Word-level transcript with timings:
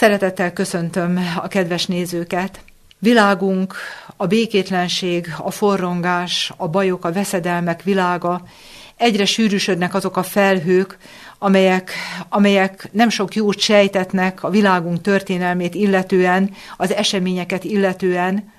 Szeretettel 0.00 0.52
köszöntöm 0.52 1.20
a 1.36 1.48
kedves 1.48 1.86
nézőket. 1.86 2.60
Világunk, 2.98 3.74
a 4.16 4.26
békétlenség, 4.26 5.34
a 5.38 5.50
forrongás, 5.50 6.52
a 6.56 6.68
bajok, 6.68 7.04
a 7.04 7.12
veszedelmek 7.12 7.82
világa, 7.82 8.42
egyre 8.96 9.24
sűrűsödnek 9.24 9.94
azok 9.94 10.16
a 10.16 10.22
felhők, 10.22 10.98
amelyek, 11.38 11.92
amelyek 12.28 12.88
nem 12.92 13.08
sok 13.08 13.34
jót 13.34 13.58
sejtetnek 13.58 14.42
a 14.42 14.50
világunk 14.50 15.00
történelmét 15.00 15.74
illetően, 15.74 16.50
az 16.76 16.92
eseményeket 16.92 17.64
illetően. 17.64 18.52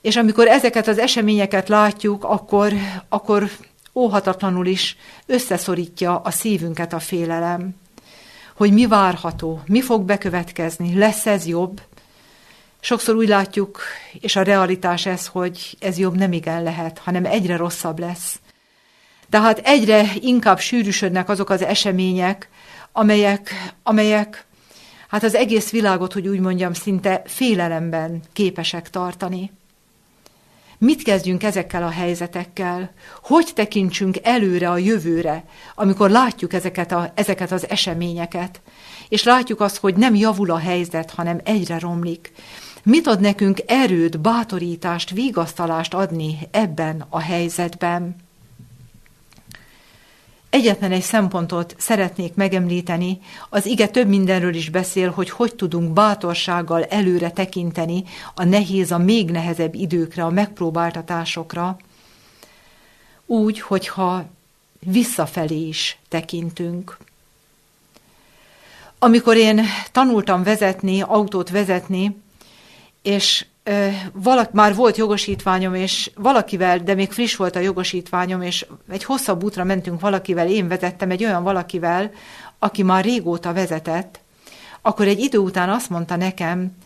És 0.00 0.16
amikor 0.16 0.46
ezeket 0.48 0.88
az 0.88 0.98
eseményeket 0.98 1.68
látjuk, 1.68 2.24
akkor, 2.24 2.72
akkor 3.08 3.50
óhatatlanul 3.94 4.66
is 4.66 4.96
összeszorítja 5.26 6.16
a 6.16 6.30
szívünket 6.30 6.92
a 6.92 6.98
félelem 6.98 7.74
hogy 8.56 8.72
mi 8.72 8.86
várható, 8.86 9.62
mi 9.66 9.80
fog 9.80 10.04
bekövetkezni, 10.04 10.98
lesz 10.98 11.26
ez 11.26 11.46
jobb. 11.46 11.80
Sokszor 12.80 13.14
úgy 13.14 13.28
látjuk, 13.28 13.80
és 14.20 14.36
a 14.36 14.42
realitás 14.42 15.06
ez, 15.06 15.26
hogy 15.26 15.76
ez 15.80 15.98
jobb 15.98 16.16
nem 16.16 16.32
igen 16.32 16.62
lehet, 16.62 16.98
hanem 16.98 17.24
egyre 17.24 17.56
rosszabb 17.56 17.98
lesz. 17.98 18.40
Tehát 19.30 19.58
egyre 19.58 20.04
inkább 20.20 20.58
sűrűsödnek 20.58 21.28
azok 21.28 21.50
az 21.50 21.62
események, 21.62 22.48
amelyek, 22.92 23.72
amelyek 23.82 24.46
hát 25.08 25.22
az 25.22 25.34
egész 25.34 25.70
világot, 25.70 26.12
hogy 26.12 26.28
úgy 26.28 26.40
mondjam, 26.40 26.72
szinte 26.72 27.22
félelemben 27.26 28.20
képesek 28.32 28.90
tartani. 28.90 29.52
Mit 30.78 31.02
kezdjünk 31.02 31.42
ezekkel 31.42 31.82
a 31.82 31.90
helyzetekkel? 31.90 32.90
Hogy 33.22 33.50
tekintsünk 33.54 34.16
előre 34.22 34.70
a 34.70 34.76
jövőre, 34.76 35.44
amikor 35.74 36.10
látjuk 36.10 36.52
ezeket, 36.52 36.92
a, 36.92 37.12
ezeket 37.14 37.52
az 37.52 37.68
eseményeket, 37.68 38.60
és 39.08 39.22
látjuk 39.22 39.60
azt, 39.60 39.76
hogy 39.76 39.96
nem 39.96 40.14
javul 40.14 40.50
a 40.50 40.58
helyzet, 40.58 41.10
hanem 41.10 41.40
egyre 41.44 41.78
romlik. 41.78 42.32
Mit 42.82 43.06
ad 43.06 43.20
nekünk 43.20 43.60
erőt, 43.66 44.20
bátorítást, 44.20 45.10
vigasztalást 45.10 45.94
adni 45.94 46.38
ebben 46.50 47.04
a 47.08 47.20
helyzetben? 47.20 48.25
Egyetlen 50.56 50.92
egy 50.92 51.02
szempontot 51.02 51.74
szeretnék 51.78 52.34
megemlíteni, 52.34 53.18
az 53.48 53.66
ige 53.66 53.88
több 53.88 54.08
mindenről 54.08 54.54
is 54.54 54.68
beszél, 54.68 55.10
hogy 55.10 55.30
hogy 55.30 55.54
tudunk 55.54 55.92
bátorsággal 55.92 56.84
előre 56.84 57.30
tekinteni 57.30 58.04
a 58.34 58.44
nehéz, 58.44 58.90
a 58.90 58.98
még 58.98 59.30
nehezebb 59.30 59.74
időkre, 59.74 60.24
a 60.24 60.30
megpróbáltatásokra, 60.30 61.76
úgy, 63.26 63.60
hogyha 63.60 64.24
visszafelé 64.78 65.66
is 65.66 65.98
tekintünk. 66.08 66.96
Amikor 68.98 69.36
én 69.36 69.60
tanultam 69.92 70.42
vezetni, 70.42 71.00
autót 71.00 71.50
vezetni, 71.50 72.16
és 73.02 73.46
valak, 74.12 74.52
már 74.52 74.74
volt 74.74 74.96
jogosítványom, 74.96 75.74
és 75.74 76.10
valakivel, 76.14 76.78
de 76.78 76.94
még 76.94 77.12
friss 77.12 77.36
volt 77.36 77.56
a 77.56 77.60
jogosítványom, 77.60 78.42
és 78.42 78.66
egy 78.90 79.04
hosszabb 79.04 79.42
útra 79.42 79.64
mentünk 79.64 80.00
valakivel, 80.00 80.48
én 80.48 80.68
vezettem 80.68 81.10
egy 81.10 81.24
olyan 81.24 81.42
valakivel, 81.42 82.10
aki 82.58 82.82
már 82.82 83.04
régóta 83.04 83.52
vezetett, 83.52 84.20
akkor 84.82 85.06
egy 85.06 85.20
idő 85.20 85.38
után 85.38 85.68
azt 85.68 85.90
mondta 85.90 86.16
nekem, 86.16 86.76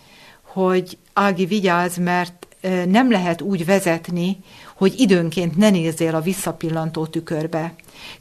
hogy 0.43 0.99
Ági, 1.13 1.47
vigyázz, 1.47 1.97
mert 1.99 2.40
nem 2.87 3.11
lehet 3.11 3.41
úgy 3.41 3.65
vezetni, 3.65 4.37
hogy 4.77 4.95
időnként 5.01 5.57
ne 5.57 5.71
nézzél 5.71 6.15
a 6.15 6.21
visszapillantó 6.21 7.07
tükörbe. 7.07 7.75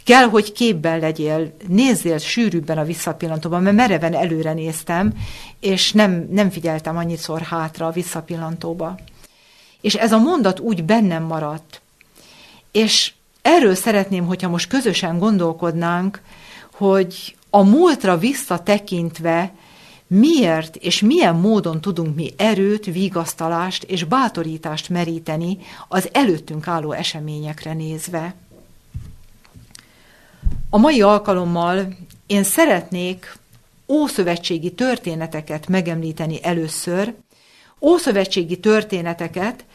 Kell, 0.03 0.23
hogy 0.23 0.51
képben 0.51 0.99
legyél, 0.99 1.55
nézzél 1.67 2.17
sűrűbben 2.17 2.77
a 2.77 2.83
visszapillantóban, 2.83 3.63
mert 3.63 3.75
mereven 3.75 4.13
előre 4.13 4.53
néztem, 4.53 5.13
és 5.59 5.91
nem, 5.91 6.27
nem 6.31 6.49
figyeltem 6.49 6.97
annyiszor 6.97 7.41
hátra 7.41 7.85
a 7.85 7.91
visszapillantóba. 7.91 8.99
És 9.81 9.95
ez 9.95 10.11
a 10.11 10.17
mondat 10.17 10.59
úgy 10.59 10.83
bennem 10.83 11.23
maradt. 11.23 11.81
És 12.71 13.13
erről 13.41 13.75
szeretném, 13.75 14.25
hogyha 14.25 14.49
most 14.49 14.69
közösen 14.69 15.19
gondolkodnánk, 15.19 16.21
hogy 16.73 17.35
a 17.49 17.63
múltra 17.63 18.17
visszatekintve 18.17 19.51
miért 20.09 20.75
és 20.75 21.01
milyen 21.01 21.35
módon 21.35 21.81
tudunk 21.81 22.15
mi 22.15 22.33
erőt, 22.37 22.85
vigasztalást 22.85 23.83
és 23.83 24.03
bátorítást 24.03 24.89
meríteni 24.89 25.57
az 25.87 26.09
előttünk 26.11 26.67
álló 26.67 26.91
eseményekre 26.91 27.73
nézve. 27.73 28.35
A 30.69 30.77
mai 30.77 31.01
alkalommal 31.01 31.95
én 32.27 32.43
szeretnék 32.43 33.37
ószövetségi 33.87 34.73
történeteket 34.73 35.67
megemlíteni 35.67 36.43
először, 36.43 37.13
ószövetségi 37.81 38.59
történeteket, 38.59 39.65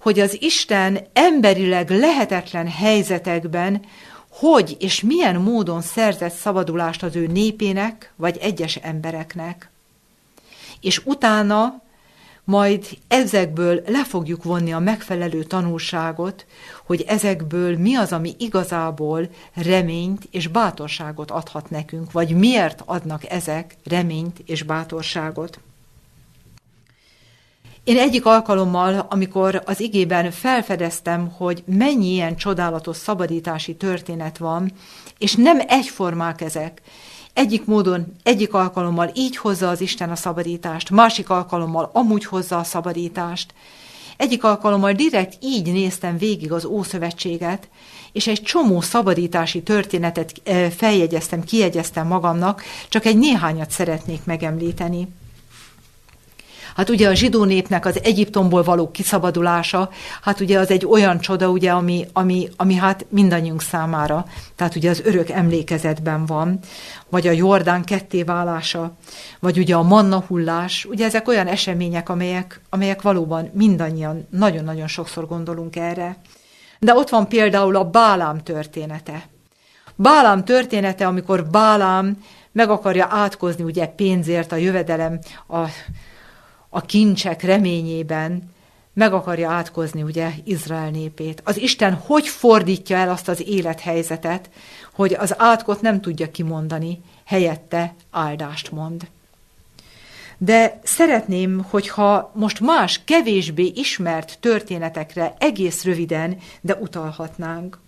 hogy 0.00 0.20
az 0.20 0.42
Isten 0.42 0.98
emberileg 1.12 1.90
lehetetlen 1.90 2.68
helyzetekben 2.68 3.82
hogy 4.28 4.76
és 4.78 5.00
milyen 5.00 5.36
módon 5.36 5.80
szerzett 5.80 6.34
szabadulást 6.34 7.02
az 7.02 7.16
ő 7.16 7.26
népének 7.26 8.12
vagy 8.16 8.36
egyes 8.40 8.76
embereknek. 8.76 9.71
És 10.82 11.00
utána 11.04 11.82
majd 12.44 12.86
ezekből 13.08 13.82
le 13.86 14.04
fogjuk 14.04 14.44
vonni 14.44 14.72
a 14.72 14.78
megfelelő 14.78 15.42
tanulságot, 15.42 16.46
hogy 16.86 17.04
ezekből 17.06 17.76
mi 17.78 17.94
az, 17.94 18.12
ami 18.12 18.34
igazából 18.38 19.28
reményt 19.54 20.28
és 20.30 20.46
bátorságot 20.48 21.30
adhat 21.30 21.70
nekünk, 21.70 22.12
vagy 22.12 22.36
miért 22.36 22.82
adnak 22.84 23.30
ezek 23.30 23.76
reményt 23.84 24.42
és 24.46 24.62
bátorságot. 24.62 25.58
Én 27.84 27.98
egyik 27.98 28.26
alkalommal, 28.26 29.06
amikor 29.10 29.62
az 29.66 29.80
igében 29.80 30.30
felfedeztem, 30.30 31.28
hogy 31.28 31.62
mennyi 31.66 32.12
ilyen 32.12 32.36
csodálatos 32.36 32.96
szabadítási 32.96 33.74
történet 33.74 34.38
van, 34.38 34.72
és 35.18 35.34
nem 35.34 35.58
egyformák 35.66 36.40
ezek, 36.40 36.82
egyik 37.32 37.64
módon, 37.64 38.06
egyik 38.22 38.54
alkalommal 38.54 39.10
így 39.14 39.36
hozza 39.36 39.68
az 39.68 39.80
Isten 39.80 40.10
a 40.10 40.16
szabadítást, 40.16 40.90
másik 40.90 41.30
alkalommal 41.30 41.90
amúgy 41.92 42.24
hozza 42.24 42.58
a 42.58 42.64
szabadítást. 42.64 43.54
Egyik 44.16 44.44
alkalommal 44.44 44.92
direkt 44.92 45.36
így 45.40 45.72
néztem 45.72 46.18
végig 46.18 46.52
az 46.52 46.64
Ószövetséget, 46.64 47.68
és 48.12 48.26
egy 48.26 48.42
csomó 48.42 48.80
szabadítási 48.80 49.62
történetet 49.62 50.32
eh, 50.44 50.70
feljegyeztem, 50.70 51.44
kiegyeztem 51.44 52.06
magamnak, 52.06 52.62
csak 52.88 53.04
egy 53.04 53.18
néhányat 53.18 53.70
szeretnék 53.70 54.24
megemlíteni. 54.24 55.08
Hát 56.76 56.88
ugye 56.88 57.08
a 57.08 57.14
zsidó 57.14 57.44
népnek 57.44 57.86
az 57.86 58.00
Egyiptomból 58.02 58.62
való 58.62 58.90
kiszabadulása, 58.90 59.90
hát 60.22 60.40
ugye 60.40 60.58
az 60.58 60.70
egy 60.70 60.86
olyan 60.86 61.18
csoda, 61.18 61.48
ugye, 61.48 61.70
ami, 61.70 62.06
ami, 62.12 62.48
ami 62.56 62.74
hát 62.74 63.06
mindannyiunk 63.08 63.62
számára, 63.62 64.26
tehát 64.56 64.76
ugye 64.76 64.90
az 64.90 65.02
örök 65.04 65.30
emlékezetben 65.30 66.26
van, 66.26 66.58
vagy 67.08 67.26
a 67.26 67.30
Jordán 67.30 67.84
kettéválása, 67.84 68.92
vagy 69.40 69.58
ugye 69.58 69.74
a 69.74 69.82
manna 69.82 70.24
hullás, 70.26 70.84
ugye 70.84 71.04
ezek 71.04 71.28
olyan 71.28 71.46
események, 71.46 72.08
amelyek, 72.08 72.60
amelyek 72.70 73.02
valóban 73.02 73.50
mindannyian 73.54 74.26
nagyon-nagyon 74.30 74.88
sokszor 74.88 75.26
gondolunk 75.26 75.76
erre. 75.76 76.16
De 76.78 76.94
ott 76.94 77.08
van 77.08 77.28
például 77.28 77.76
a 77.76 77.84
Bálám 77.84 78.38
története. 78.42 79.22
Bálám 79.96 80.44
története, 80.44 81.06
amikor 81.06 81.46
Bálám 81.46 82.16
meg 82.52 82.70
akarja 82.70 83.06
átkozni 83.10 83.64
ugye 83.64 83.86
pénzért 83.86 84.52
a 84.52 84.56
jövedelem, 84.56 85.18
a 85.48 85.58
a 86.74 86.80
kincsek 86.80 87.42
reményében 87.42 88.50
meg 88.94 89.12
akarja 89.12 89.50
átkozni 89.50 90.02
ugye 90.02 90.30
Izrael 90.44 90.90
népét. 90.90 91.40
Az 91.44 91.56
Isten 91.56 91.94
hogy 91.94 92.28
fordítja 92.28 92.96
el 92.96 93.10
azt 93.10 93.28
az 93.28 93.42
élethelyzetet, 93.46 94.50
hogy 94.92 95.14
az 95.14 95.34
átkot 95.38 95.80
nem 95.80 96.00
tudja 96.00 96.30
kimondani, 96.30 97.00
helyette 97.24 97.94
áldást 98.10 98.70
mond. 98.70 99.06
De 100.38 100.80
szeretném, 100.82 101.66
hogyha 101.70 102.32
most 102.34 102.60
más, 102.60 103.00
kevésbé 103.04 103.72
ismert 103.74 104.38
történetekre 104.40 105.34
egész 105.38 105.84
röviden, 105.84 106.38
de 106.60 106.74
utalhatnánk. 106.74 107.78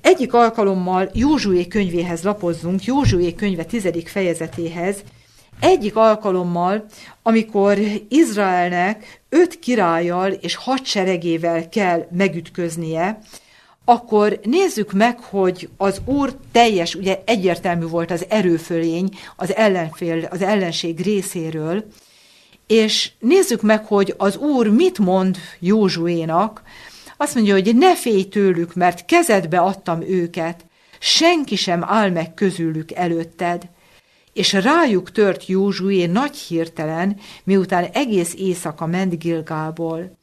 Egyik 0.00 0.32
alkalommal 0.32 1.10
Józsué 1.12 1.66
könyvéhez 1.66 2.22
lapozzunk, 2.22 2.84
Józsué 2.84 3.34
könyve 3.34 3.64
tizedik 3.64 4.08
fejezetéhez, 4.08 5.02
egyik 5.60 5.96
alkalommal, 5.96 6.84
amikor 7.22 7.78
Izraelnek 8.08 9.20
öt 9.28 9.58
királlyal 9.58 10.30
és 10.30 10.54
hadseregével 10.54 11.68
kell 11.68 12.06
megütköznie, 12.10 13.18
akkor 13.84 14.40
nézzük 14.42 14.92
meg, 14.92 15.20
hogy 15.20 15.68
az 15.76 16.00
úr 16.04 16.36
teljes, 16.52 16.94
ugye 16.94 17.22
egyértelmű 17.24 17.86
volt 17.86 18.10
az 18.10 18.26
erőfölény 18.28 19.08
az 19.36 19.54
ellenfél, 19.54 20.28
az 20.30 20.42
ellenség 20.42 21.00
részéről, 21.00 21.84
és 22.66 23.10
nézzük 23.18 23.62
meg, 23.62 23.84
hogy 23.84 24.14
az 24.16 24.36
úr 24.36 24.68
mit 24.68 24.98
mond 24.98 25.36
Józsuénak, 25.58 26.62
azt 27.16 27.34
mondja, 27.34 27.54
hogy 27.54 27.76
ne 27.76 27.96
félj 27.96 28.24
tőlük, 28.24 28.74
mert 28.74 29.04
kezedbe 29.04 29.58
adtam 29.58 30.02
őket, 30.02 30.64
senki 30.98 31.56
sem 31.56 31.84
áll 31.84 32.10
meg 32.10 32.34
közülük 32.34 32.92
előtted, 32.92 33.68
és 34.36 34.52
rájuk 34.52 35.12
tört 35.12 35.46
Józsué 35.46 36.06
nagy 36.06 36.36
hirtelen, 36.36 37.16
miután 37.44 37.84
egész 37.84 38.34
éjszaka 38.34 38.86
ment 38.86 39.18
Gilgából, 39.18 40.16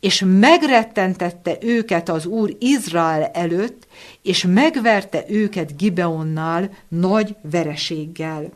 és 0.00 0.24
megrettentette 0.26 1.58
őket 1.60 2.08
az 2.08 2.26
Úr 2.26 2.56
Izrael 2.58 3.24
előtt, 3.24 3.86
és 4.22 4.44
megverte 4.48 5.24
őket 5.28 5.76
Gibeonnál 5.76 6.70
nagy 6.88 7.36
vereséggel. 7.50 8.50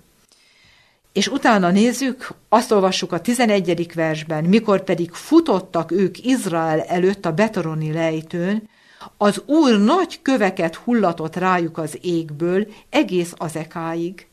És 1.13 1.29
utána 1.29 1.71
nézzük, 1.71 2.31
azt 2.49 2.73
olvassuk 2.73 3.13
a 3.13 3.21
11. 3.21 3.95
versben, 3.95 4.45
mikor 4.45 4.85
pedig 4.85 5.11
futottak 5.11 5.91
ők 5.91 6.25
Izrael 6.25 6.81
előtt 6.81 7.27
a 7.27 7.33
betoroni 7.33 7.93
lejtőn, 7.93 8.69
az 9.17 9.43
Úr 9.47 9.79
nagy 9.79 10.23
köveket 10.23 10.75
hullatott 10.75 11.37
rájuk 11.37 11.79
az 11.79 11.99
égből 12.01 12.67
egész 12.91 13.33
az 13.37 13.57
ekáig, 13.57 14.27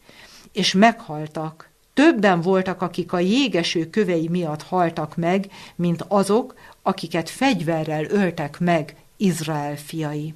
és 0.53 0.73
meghaltak. 0.73 1.69
Többen 1.93 2.41
voltak, 2.41 2.81
akik 2.81 3.13
a 3.13 3.19
jégeső 3.19 3.89
kövei 3.89 4.27
miatt 4.27 4.63
haltak 4.63 5.15
meg, 5.15 5.51
mint 5.75 6.05
azok, 6.07 6.53
akiket 6.81 7.29
fegyverrel 7.29 8.05
öltek 8.05 8.59
meg 8.59 8.95
Izrael 9.17 9.77
fiai. 9.77 10.33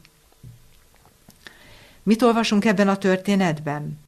Mit 2.03 2.21
olvasunk 2.21 2.65
ebben 2.65 2.87
a 2.87 2.97
történetben? 2.97 3.99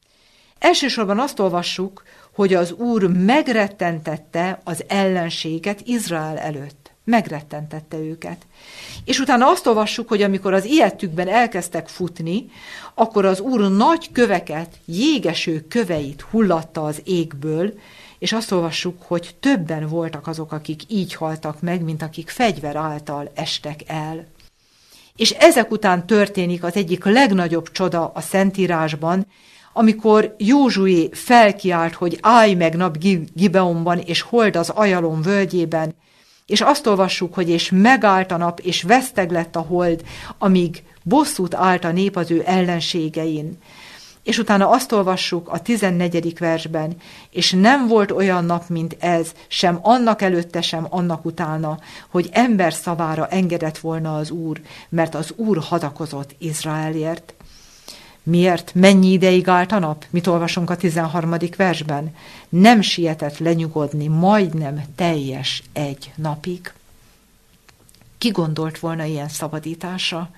Elsősorban 0.58 1.18
azt 1.18 1.38
olvassuk, 1.38 2.04
hogy 2.34 2.54
az 2.54 2.72
Úr 2.72 3.06
megrettentette 3.06 4.60
az 4.64 4.84
ellenséget 4.88 5.80
Izrael 5.84 6.38
előtt. 6.38 6.79
Megrettentette 7.10 7.96
őket. 7.96 8.46
És 9.04 9.18
utána 9.18 9.48
azt 9.48 9.66
olvassuk, 9.66 10.08
hogy 10.08 10.22
amikor 10.22 10.54
az 10.54 10.64
ilyettükben 10.64 11.28
elkezdtek 11.28 11.88
futni, 11.88 12.46
akkor 12.94 13.24
az 13.24 13.40
Úr 13.40 13.70
nagy 13.70 14.12
köveket, 14.12 14.78
jégeső 14.84 15.64
köveit 15.68 16.20
hullatta 16.20 16.84
az 16.84 17.00
égből, 17.04 17.72
és 18.18 18.32
azt 18.32 18.52
olvassuk, 18.52 19.02
hogy 19.02 19.34
többen 19.40 19.88
voltak 19.88 20.26
azok, 20.26 20.52
akik 20.52 20.82
így 20.88 21.14
haltak 21.14 21.60
meg, 21.60 21.82
mint 21.82 22.02
akik 22.02 22.28
fegyver 22.28 22.76
által 22.76 23.30
estek 23.34 23.80
el. 23.86 24.26
És 25.16 25.30
ezek 25.30 25.70
után 25.70 26.06
történik 26.06 26.62
az 26.62 26.76
egyik 26.76 27.04
legnagyobb 27.04 27.70
csoda 27.70 28.10
a 28.14 28.20
Szentírásban, 28.20 29.26
amikor 29.72 30.34
Józsué 30.38 31.08
felkiált, 31.12 31.94
hogy 31.94 32.18
állj 32.20 32.54
meg 32.54 32.76
nap 32.76 32.98
Gibeonban, 33.34 33.98
és 33.98 34.20
hold 34.20 34.56
az 34.56 34.68
ajalom 34.68 35.22
völgyében, 35.22 35.94
és 36.50 36.60
azt 36.60 36.86
olvassuk, 36.86 37.34
hogy 37.34 37.48
és 37.48 37.70
megállt 37.72 38.32
a 38.32 38.36
nap, 38.36 38.60
és 38.60 38.82
veszteg 38.82 39.30
lett 39.30 39.56
a 39.56 39.60
hold, 39.60 40.02
amíg 40.38 40.82
bosszút 41.02 41.54
állt 41.54 41.84
a 41.84 41.92
nép 41.92 42.16
az 42.16 42.30
ő 42.30 42.42
ellenségein. 42.46 43.58
És 44.22 44.38
utána 44.38 44.68
azt 44.70 44.92
olvassuk 44.92 45.48
a 45.48 45.58
14. 45.58 46.38
versben, 46.38 46.96
és 47.30 47.52
nem 47.52 47.88
volt 47.88 48.10
olyan 48.10 48.44
nap, 48.44 48.68
mint 48.68 48.96
ez, 48.98 49.32
sem 49.48 49.78
annak 49.82 50.22
előtte, 50.22 50.60
sem 50.60 50.86
annak 50.88 51.24
utána, 51.24 51.78
hogy 52.08 52.28
ember 52.32 52.72
szavára 52.72 53.26
engedett 53.26 53.78
volna 53.78 54.16
az 54.16 54.30
Úr, 54.30 54.60
mert 54.88 55.14
az 55.14 55.32
Úr 55.36 55.58
hadakozott 55.58 56.34
Izraelért. 56.38 57.34
Miért? 58.22 58.74
Mennyi 58.74 59.12
ideig 59.12 59.48
állt 59.48 59.72
a 59.72 59.78
nap? 59.78 60.04
Mit 60.10 60.26
olvasunk 60.26 60.70
a 60.70 60.76
13. 60.76 61.36
versben? 61.56 62.14
Nem 62.48 62.80
sietett 62.80 63.38
lenyugodni, 63.38 64.06
majdnem 64.06 64.84
teljes 64.94 65.62
egy 65.72 66.12
napig. 66.16 66.72
Ki 68.18 68.28
gondolt 68.28 68.78
volna 68.78 69.04
ilyen 69.04 69.28
szabadításra? 69.28 70.30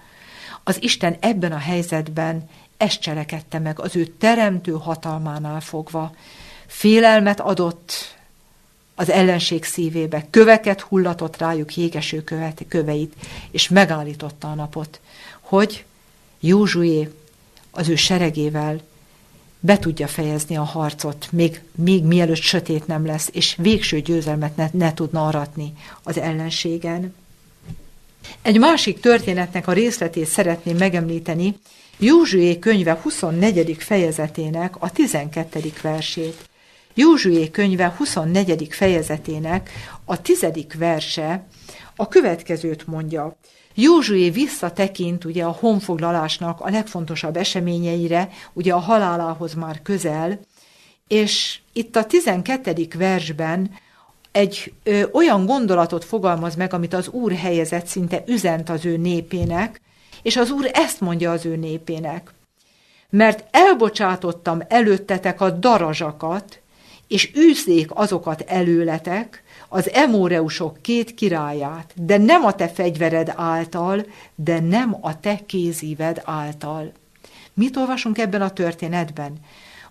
Az 0.65 0.83
Isten 0.83 1.17
ebben 1.21 1.53
a 1.53 1.59
helyzetben 1.59 2.49
ezt 2.77 3.01
cselekedte 3.01 3.59
meg 3.59 3.81
az 3.81 3.97
ő 3.97 4.07
teremtő 4.07 4.73
hatalmánál 4.73 5.61
fogva. 5.61 6.15
Félelmet 6.67 7.41
adott 7.41 8.17
az 8.95 9.11
ellenség 9.11 9.65
szívébe, 9.65 10.27
köveket 10.31 10.81
hullatott 10.81 11.37
rájuk 11.37 11.77
jégeső 11.77 12.25
követ, 12.25 12.65
köveit, 12.69 13.15
és 13.51 13.69
megállította 13.69 14.51
a 14.51 14.55
napot, 14.55 15.01
hogy 15.41 15.85
Józsué 16.41 17.09
az 17.73 17.89
ő 17.89 17.97
seregével 17.97 18.81
be 19.61 19.79
tudja 19.79 20.07
fejezni 20.07 20.57
a 20.57 20.63
harcot, 20.63 21.29
még, 21.31 21.63
még 21.75 22.05
mielőtt 22.05 22.41
sötét 22.41 22.87
nem 22.87 23.07
lesz, 23.07 23.29
és 23.33 23.57
végső 23.59 24.01
győzelmet 24.01 24.57
ne, 24.57 24.69
ne 24.73 24.95
tudna 24.95 25.27
aratni 25.27 25.73
az 26.03 26.19
ellenségen. 26.19 27.15
Egy 28.43 28.59
másik 28.59 29.01
történetnek 29.01 29.67
a 29.67 29.73
részletét 29.73 30.27
szeretném 30.27 30.77
megemlíteni, 30.77 31.57
Józsué 31.99 32.59
könyve 32.59 32.99
24. 33.03 33.77
fejezetének 33.79 34.75
a 34.83 34.93
12. 34.93 35.73
versét. 35.83 36.49
Józsué 36.95 37.51
könyve 37.51 37.95
24. 37.97 38.67
fejezetének 38.71 39.71
a 40.05 40.23
10. 40.23 40.47
verse 40.79 41.47
a 41.97 42.09
következőt 42.09 42.87
mondja. 42.87 43.37
Józsué 43.75 44.31
visszatekint 44.31 45.25
ugye 45.25 45.45
a 45.45 45.57
honfoglalásnak 45.61 46.61
a 46.61 46.71
legfontosabb 46.71 47.37
eseményeire, 47.37 48.29
ugye 48.53 48.73
a 48.73 48.79
halálához 48.79 49.55
már 49.55 49.83
közel, 49.83 50.41
és 51.09 51.59
itt 51.73 51.97
a 51.97 52.07
12. 52.07 52.87
versben 52.97 53.71
egy 54.33 54.73
ö, 54.83 55.03
olyan 55.13 55.47
gondolatot 55.47 56.05
fogalmaz 56.05 56.55
meg, 56.55 56.73
amit 56.73 56.95
az 56.95 57.09
Úr 57.09 57.33
helyezett 57.33 57.87
szinte 57.87 58.23
üzent 58.27 58.69
az 58.69 58.85
ő 58.85 58.97
népének, 58.97 59.81
és 60.23 60.37
az 60.37 60.51
Úr 60.51 60.71
ezt 60.73 61.01
mondja 61.01 61.31
az 61.31 61.47
ő 61.47 61.57
népének. 61.57 62.31
Mert 63.11 63.45
elbocsátottam 63.51 64.63
előttetek 64.69 65.41
a 65.41 65.51
darazsakat, 65.51 66.61
és 67.09 67.31
űzzék 67.37 67.91
azokat 67.95 68.41
előletek, 68.41 69.43
az 69.73 69.91
emóreusok 69.93 70.83
két 70.83 71.15
királyát, 71.15 71.93
de 71.97 72.17
nem 72.17 72.45
a 72.45 72.55
te 72.55 72.69
fegyvered 72.69 73.33
által, 73.37 74.07
de 74.35 74.61
nem 74.61 74.97
a 75.01 75.21
te 75.21 75.39
kézíved 75.47 76.23
által. 76.25 76.93
Mit 77.55 77.77
olvasunk 77.77 78.19
ebben 78.19 78.43
a 78.43 78.51
történetben? 78.51 79.39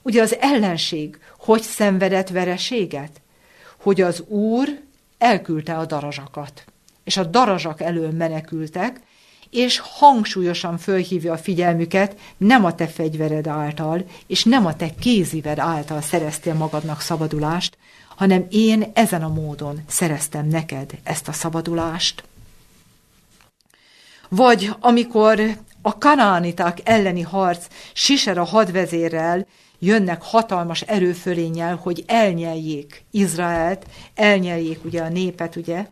Ugye 0.01 0.21
az 0.21 0.37
ellenség 0.39 1.19
hogy 1.37 1.61
szenvedett 1.61 2.29
vereséget? 2.29 3.21
Hogy 3.77 4.01
az 4.01 4.23
úr 4.27 4.67
elküldte 5.17 5.77
a 5.77 5.85
darazsakat, 5.85 6.63
és 7.03 7.17
a 7.17 7.23
darazsak 7.23 7.81
elől 7.81 8.11
menekültek, 8.11 8.99
és 9.49 9.79
hangsúlyosan 9.79 10.77
fölhívja 10.77 11.33
a 11.33 11.37
figyelmüket, 11.37 12.15
nem 12.37 12.65
a 12.65 12.75
te 12.75 12.87
fegyvered 12.87 13.47
által, 13.47 14.05
és 14.27 14.43
nem 14.43 14.65
a 14.65 14.75
te 14.75 14.89
kézived 14.99 15.59
által 15.59 16.01
szereztél 16.01 16.53
magadnak 16.53 17.01
szabadulást, 17.01 17.77
hanem 18.21 18.45
én 18.49 18.91
ezen 18.93 19.23
a 19.23 19.27
módon 19.27 19.81
szereztem 19.87 20.47
neked 20.47 20.91
ezt 21.03 21.27
a 21.27 21.31
szabadulást. 21.31 22.23
Vagy 24.29 24.69
amikor 24.79 25.41
a 25.81 25.97
kanániták 25.97 26.77
elleni 26.83 27.21
harc 27.21 27.67
Siser 27.93 28.37
a 28.37 28.43
hadvezérrel 28.43 29.47
jönnek 29.79 30.21
hatalmas 30.21 30.81
erőfölénnyel, 30.81 31.75
hogy 31.75 32.03
elnyeljék 32.07 33.03
Izraelt, 33.11 33.85
elnyeljék 34.15 34.85
ugye 34.85 35.01
a 35.01 35.09
népet, 35.09 35.55
ugye, 35.55 35.85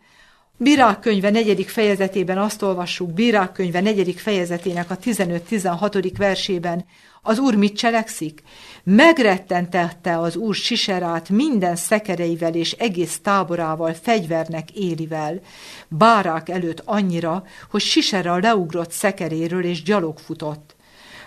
Bírák 0.56 1.00
könyve 1.00 1.30
negyedik 1.30 1.68
fejezetében 1.68 2.38
azt 2.38 2.62
olvassuk, 2.62 3.12
Bírák 3.12 3.52
könyve 3.52 3.80
negyedik 3.80 4.18
fejezetének 4.18 4.90
a 4.90 4.96
15-16. 4.96 6.12
versében, 6.16 6.84
az 7.22 7.38
úr 7.38 7.54
mit 7.54 7.76
cselekszik? 7.76 8.42
Megrettentette 8.84 10.18
az 10.18 10.36
úr 10.36 10.54
Siserát 10.54 11.28
minden 11.28 11.76
szekereivel 11.76 12.54
és 12.54 12.72
egész 12.72 13.18
táborával, 13.22 13.94
fegyvernek 13.94 14.70
élivel, 14.70 15.40
bárák 15.88 16.48
előtt 16.48 16.82
annyira, 16.84 17.44
hogy 17.70 17.80
Sisera 17.80 18.36
leugrott 18.38 18.90
szekeréről 18.90 19.64
és 19.64 19.82
gyalog 19.82 20.18
futott. 20.18 20.78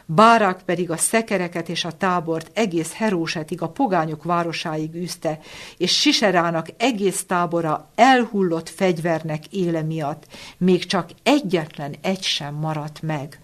Bárák 0.06 0.62
pedig 0.62 0.92
a 0.92 0.98
szekereket 0.98 1.70
és 1.70 1.86
a 1.86 1.92
tábort 1.92 2.52
egész 2.54 2.94
Herósetig, 2.94 3.62
a 3.62 3.70
pogányok 3.70 4.24
városáig 4.24 4.96
űzte, 4.96 5.40
és 5.78 6.00
Siserának 6.00 6.68
egész 6.78 7.26
tábora 7.26 7.90
elhullott 7.96 8.70
fegyvernek 8.70 9.48
éle 9.48 9.82
miatt, 9.82 10.24
még 10.58 10.86
csak 10.86 11.10
egyetlen 11.24 11.96
egy 12.02 12.24
sem 12.24 12.56
maradt 12.56 13.02
meg. 13.02 13.40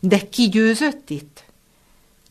De 0.00 0.28
ki 0.28 0.48
győzött 0.48 1.10
itt? 1.10 1.45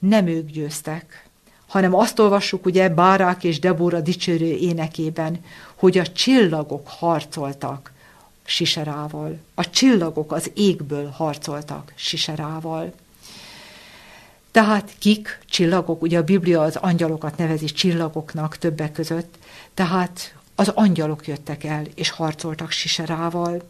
Nem 0.08 0.28
ők 0.28 0.50
győztek, 0.50 1.28
hanem 1.68 1.96
azt 1.96 2.20
olvassuk 2.20 2.66
ugye 2.66 2.90
Bárák 2.90 3.44
és 3.44 3.60
Debora 3.60 4.02
dicsőrő 4.02 4.46
énekében, 4.46 5.44
hogy 5.76 5.98
a 5.98 6.08
csillagok 6.08 6.88
harcoltak 6.88 7.92
Siserával. 8.46 9.38
A 9.54 9.70
csillagok 9.70 10.32
az 10.32 10.52
égből 10.54 11.10
harcoltak 11.10 11.94
Siserával. 11.96 12.94
Tehát 14.52 14.92
kik? 15.00 15.40
Csillagok, 15.46 16.02
ugye 16.02 16.18
a 16.18 16.24
Biblia 16.24 16.62
az 16.62 16.76
angyalokat 16.76 17.38
nevezi 17.38 17.66
csillagoknak 17.66 18.58
többek 18.58 18.92
között, 18.92 19.38
tehát 19.74 20.36
az 20.56 20.68
angyalok 20.68 21.28
jöttek 21.28 21.64
el, 21.64 21.84
és 21.96 22.10
harcoltak 22.10 22.72
Siserával. 22.72 23.62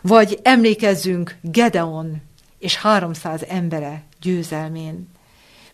Vagy 0.00 0.38
emlékezzünk 0.42 1.36
Gedeon 1.40 2.22
és 2.60 2.76
300 2.76 3.44
embere 3.48 4.02
győzelmén. 4.20 5.08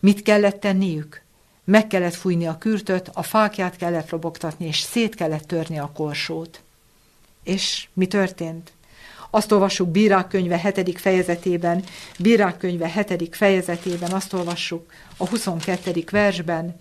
Mit 0.01 0.23
kellett 0.23 0.61
tenniük? 0.61 1.23
Meg 1.65 1.87
kellett 1.87 2.15
fújni 2.15 2.47
a 2.47 2.59
kürtöt, 2.59 3.11
a 3.15 3.23
fákját 3.23 3.77
kellett 3.77 4.11
robogtatni, 4.11 4.67
és 4.67 4.81
szét 4.81 5.15
kellett 5.15 5.45
törni 5.45 5.79
a 5.79 5.91
korsót. 5.95 6.61
És 7.45 7.89
mi 7.93 8.07
történt? 8.07 8.73
Azt 9.31 9.53
olvassuk 9.53 9.89
Bírák 9.89 10.29
könyve 10.29 10.59
7. 10.59 11.01
fejezetében, 11.01 11.85
Bírák 12.19 12.57
könyve 12.57 12.89
7. 12.89 13.37
fejezetében, 13.37 14.13
azt 14.13 14.33
olvassuk 14.33 14.93
a 15.17 15.29
22. 15.29 16.05
versben, 16.11 16.77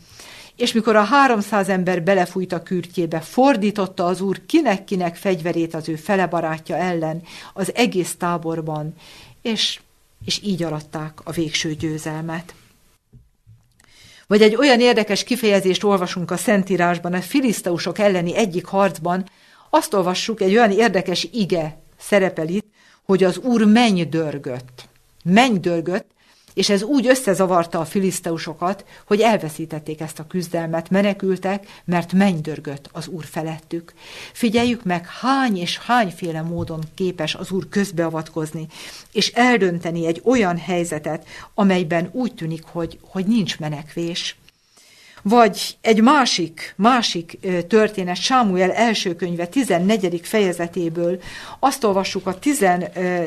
és 0.55 0.73
mikor 0.73 0.95
a 0.95 1.03
háromszáz 1.03 1.69
ember 1.69 2.03
belefújt 2.03 2.51
a 2.51 2.63
kürtjébe, 2.63 3.19
fordította 3.19 4.05
az 4.05 4.21
úr 4.21 4.45
kinek-kinek 4.45 5.15
fegyverét 5.15 5.73
az 5.73 5.89
ő 5.89 5.95
felebarátja 5.95 6.75
ellen 6.75 7.21
az 7.53 7.75
egész 7.75 8.15
táborban, 8.15 8.95
és, 9.41 9.79
és 10.25 10.39
így 10.43 10.63
aratták 10.63 11.19
a 11.23 11.31
végső 11.31 11.73
győzelmet. 11.73 12.53
Vagy 14.27 14.41
egy 14.41 14.55
olyan 14.55 14.79
érdekes 14.79 15.23
kifejezést 15.23 15.83
olvasunk 15.83 16.31
a 16.31 16.37
Szentírásban, 16.37 17.13
a 17.13 17.21
filiszteusok 17.21 17.99
elleni 17.99 18.35
egyik 18.35 18.65
harcban, 18.65 19.29
azt 19.69 19.93
olvassuk, 19.93 20.41
egy 20.41 20.55
olyan 20.55 20.71
érdekes 20.71 21.27
ige 21.31 21.81
szerepel 21.99 22.47
itt, 22.47 22.65
hogy 23.03 23.23
az 23.23 23.37
úr 23.37 23.65
menny 23.65 24.09
dörgött. 24.09 24.87
Menny 25.23 25.59
dörgött, 25.59 26.11
és 26.55 26.69
ez 26.69 26.83
úgy 26.83 27.07
összezavarta 27.07 27.79
a 27.79 27.85
filiszteusokat, 27.85 28.85
hogy 29.05 29.21
elveszítették 29.21 30.01
ezt 30.01 30.19
a 30.19 30.27
küzdelmet, 30.27 30.89
menekültek, 30.89 31.67
mert 31.85 32.13
mennydörgött 32.13 32.89
az 32.91 33.07
úr 33.07 33.23
felettük. 33.25 33.93
Figyeljük 34.31 34.83
meg, 34.83 35.07
hány 35.07 35.57
és 35.57 35.77
hányféle 35.77 36.41
módon 36.41 36.83
képes 36.95 37.35
az 37.35 37.51
úr 37.51 37.69
közbeavatkozni, 37.69 38.67
és 39.11 39.31
eldönteni 39.31 40.05
egy 40.05 40.21
olyan 40.23 40.57
helyzetet, 40.57 41.27
amelyben 41.53 42.09
úgy 42.11 42.33
tűnik, 42.33 42.63
hogy, 42.63 42.99
hogy 43.01 43.25
nincs 43.25 43.59
menekvés. 43.59 44.35
Vagy 45.27 45.77
egy 45.81 46.01
másik, 46.01 46.73
másik 46.77 47.37
történet, 47.67 48.15
Sámuel 48.15 48.71
első 48.71 49.15
könyve 49.15 49.47
14. 49.47 50.21
fejezetéből, 50.23 51.19
azt 51.59 51.83
olvassuk 51.83 52.27
a 52.27 52.39
10, 52.39 52.65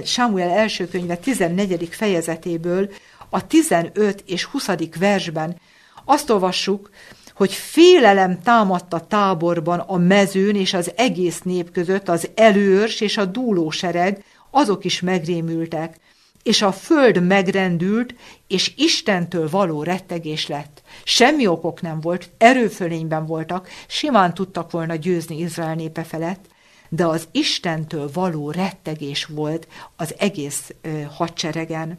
Sámuel 0.05 0.51
első 0.51 0.89
könyve 0.89 1.17
14. 1.17 1.89
fejezetéből, 1.91 2.91
a 3.31 3.47
15 3.47 4.23
és 4.27 4.45
20. 4.45 4.69
versben 4.99 5.57
azt 6.05 6.31
olvassuk, 6.31 6.91
hogy 7.35 7.53
félelem 7.53 8.41
támadt 8.43 8.93
a 8.93 9.07
táborban 9.07 9.79
a 9.79 9.97
mezőn 9.97 10.57
és 10.57 10.75
az 10.75 10.93
egész 10.97 11.41
nép 11.41 11.71
között, 11.71 12.09
az 12.09 12.31
előrs 12.35 13.01
és 13.01 13.17
a 13.17 13.25
dúlósereg, 13.25 14.25
azok 14.51 14.85
is 14.85 15.01
megrémültek, 15.01 16.01
és 16.43 16.63
a 16.63 16.73
föld 16.73 17.27
megrendült, 17.27 18.15
és 18.47 18.73
Istentől 18.77 19.49
való 19.49 19.83
rettegés 19.83 20.47
lett. 20.47 20.83
Semmi 21.05 21.47
okok 21.47 21.81
nem 21.81 22.01
volt, 22.01 22.31
erőfölényben 22.39 23.27
voltak, 23.27 23.69
simán 23.87 24.35
tudtak 24.35 24.71
volna 24.71 24.95
győzni 24.95 25.39
Izrael 25.39 25.75
népe 25.75 26.05
felett, 26.05 26.47
de 26.89 27.07
az 27.07 27.29
Istentől 27.31 28.11
való 28.13 28.51
rettegés 28.51 29.25
volt 29.25 29.69
az 29.97 30.15
egész 30.19 30.75
ö, 30.83 31.01
hadseregen. 31.03 31.99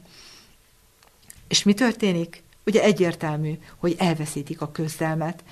És 1.50 1.64
mi 1.64 1.74
történik? 1.74 2.44
Ugye 2.66 2.84
egyértelmű, 2.84 3.58
hogy 3.78 3.96
elveszítik 3.98 4.62
a 4.62 4.72
közdelmet. 4.72 5.44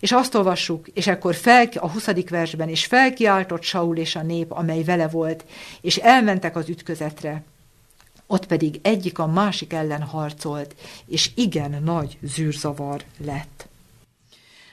És 0.00 0.12
azt 0.12 0.34
olvassuk, 0.34 0.88
és 0.88 1.06
akkor 1.06 1.34
fel, 1.34 1.68
a 1.74 1.90
20. 1.90 2.06
versben, 2.28 2.68
és 2.68 2.84
felkiáltott 2.84 3.62
Saul 3.62 3.96
és 3.96 4.16
a 4.16 4.22
nép, 4.22 4.52
amely 4.52 4.82
vele 4.82 5.08
volt, 5.08 5.44
és 5.80 5.96
elmentek 5.96 6.56
az 6.56 6.68
ütközetre. 6.68 7.42
Ott 8.26 8.46
pedig 8.46 8.80
egyik 8.82 9.18
a 9.18 9.26
másik 9.26 9.72
ellen 9.72 10.02
harcolt, 10.02 10.74
és 11.06 11.30
igen 11.34 11.82
nagy 11.82 12.18
zűrzavar 12.22 13.02
lett. 13.24 13.67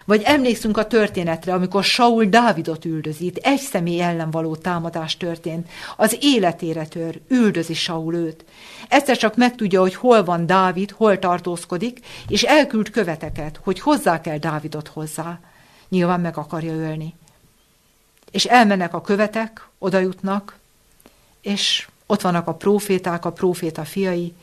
Vagy 0.05 0.21
emlékszünk 0.25 0.77
a 0.77 0.88
történetre, 0.88 1.53
amikor 1.53 1.83
Saul 1.83 2.25
Dávidot 2.25 2.85
üldözít, 2.85 3.38
egy 3.38 3.59
személy 3.59 4.01
ellen 4.01 4.31
való 4.31 4.55
támadás 4.55 5.17
történt, 5.17 5.69
az 5.97 6.17
életére 6.21 6.88
tör, 6.88 7.19
üldözi 7.27 7.74
Saul 7.74 8.15
őt. 8.15 8.45
Egyszer 8.89 9.17
csak 9.17 9.35
megtudja, 9.35 9.81
hogy 9.81 9.95
hol 9.95 10.24
van 10.24 10.45
Dávid, 10.45 10.91
hol 10.91 11.19
tartózkodik, 11.19 12.00
és 12.27 12.43
elküld 12.43 12.89
követeket, 12.89 13.59
hogy 13.63 13.79
hozzá 13.79 14.21
kell 14.21 14.38
Dávidot 14.38 14.88
hozzá. 14.88 15.39
Nyilván 15.89 16.21
meg 16.21 16.38
akarja 16.38 16.74
ölni. 16.74 17.13
És 18.31 18.45
elmennek 18.45 18.93
a 18.93 19.01
követek, 19.01 19.67
oda 19.79 20.00
jutnak, 20.00 20.57
és 21.41 21.88
ott 22.05 22.21
vannak 22.21 22.47
a 22.47 22.53
proféták, 22.53 23.25
a 23.25 23.31
proféta 23.31 23.85
fiai, 23.85 24.33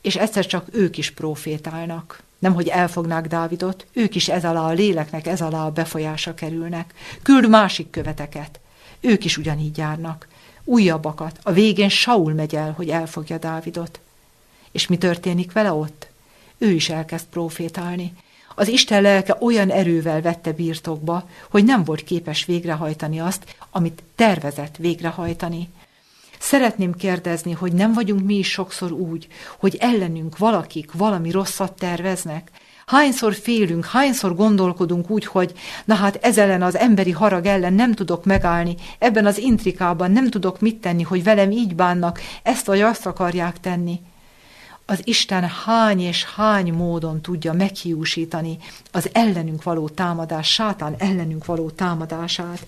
és 0.00 0.16
egyszer 0.16 0.46
csak 0.46 0.66
ők 0.72 0.98
is 0.98 1.10
profétálnak. 1.10 2.22
Nem, 2.38 2.54
hogy 2.54 2.68
elfognák 2.68 3.26
Dávidot, 3.26 3.86
ők 3.92 4.14
is 4.14 4.28
ez 4.28 4.44
alá 4.44 4.60
a 4.60 4.72
léleknek, 4.72 5.26
ez 5.26 5.40
alá 5.40 5.64
a 5.64 5.70
befolyása 5.70 6.34
kerülnek. 6.34 6.94
Küld 7.22 7.48
másik 7.48 7.90
követeket. 7.90 8.60
Ők 9.00 9.24
is 9.24 9.36
ugyanígy 9.36 9.78
járnak. 9.78 10.28
Újabbakat. 10.64 11.38
A 11.42 11.52
végén 11.52 11.88
Saul 11.88 12.32
megy 12.32 12.54
el, 12.54 12.72
hogy 12.76 12.88
elfogja 12.88 13.38
Dávidot. 13.38 14.00
És 14.72 14.86
mi 14.86 14.98
történik 14.98 15.52
vele 15.52 15.72
ott? 15.72 16.08
Ő 16.58 16.70
is 16.70 16.88
elkezd 16.88 17.26
profétálni. 17.26 18.12
Az 18.54 18.68
Isten 18.68 19.02
lelke 19.02 19.36
olyan 19.40 19.70
erővel 19.70 20.20
vette 20.20 20.52
birtokba, 20.52 21.28
hogy 21.50 21.64
nem 21.64 21.84
volt 21.84 22.04
képes 22.04 22.44
végrehajtani 22.44 23.20
azt, 23.20 23.56
amit 23.70 24.02
tervezett 24.14 24.76
végrehajtani. 24.76 25.68
Szeretném 26.38 26.94
kérdezni, 26.94 27.52
hogy 27.52 27.72
nem 27.72 27.92
vagyunk 27.92 28.24
mi 28.24 28.34
is 28.34 28.50
sokszor 28.50 28.92
úgy, 28.92 29.26
hogy 29.58 29.76
ellenünk 29.80 30.38
valakik 30.38 30.92
valami 30.92 31.30
rosszat 31.30 31.72
terveznek, 31.72 32.50
Hányszor 32.88 33.34
félünk, 33.34 33.84
hányszor 33.84 34.34
gondolkodunk 34.34 35.10
úgy, 35.10 35.24
hogy 35.24 35.52
na 35.84 35.94
hát 35.94 36.18
ez 36.22 36.38
ellen 36.38 36.62
az 36.62 36.76
emberi 36.76 37.10
harag 37.10 37.46
ellen 37.46 37.72
nem 37.72 37.92
tudok 37.92 38.24
megállni, 38.24 38.74
ebben 38.98 39.26
az 39.26 39.38
intrikában 39.38 40.10
nem 40.10 40.30
tudok 40.30 40.60
mit 40.60 40.80
tenni, 40.80 41.02
hogy 41.02 41.22
velem 41.22 41.50
így 41.50 41.74
bánnak, 41.74 42.20
ezt 42.42 42.66
vagy 42.66 42.80
azt 42.80 43.06
akarják 43.06 43.60
tenni. 43.60 44.00
Az 44.86 45.00
Isten 45.04 45.48
hány 45.64 46.00
és 46.00 46.24
hány 46.24 46.72
módon 46.72 47.20
tudja 47.20 47.52
meghiúsítani 47.52 48.58
az 48.92 49.08
ellenünk 49.12 49.62
való 49.62 49.88
támadás, 49.88 50.52
sátán 50.52 50.94
ellenünk 50.98 51.44
való 51.44 51.70
támadását. 51.70 52.66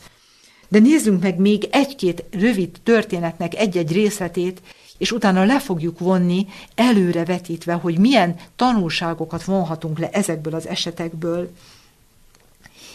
De 0.71 0.79
nézzünk 0.79 1.23
meg 1.23 1.39
még 1.39 1.69
egy-két 1.71 2.25
rövid 2.31 2.71
történetnek 2.83 3.55
egy-egy 3.55 3.93
részletét, 3.93 4.61
és 4.99 5.12
utána 5.12 5.45
le 5.45 5.61
fogjuk 5.61 5.99
vonni, 5.99 6.47
előre 6.75 7.25
vetítve, 7.25 7.73
hogy 7.73 7.99
milyen 7.99 8.37
tanulságokat 8.57 9.45
vonhatunk 9.45 9.99
le 9.99 10.09
ezekből 10.11 10.55
az 10.55 10.69
esetekből. 10.69 11.50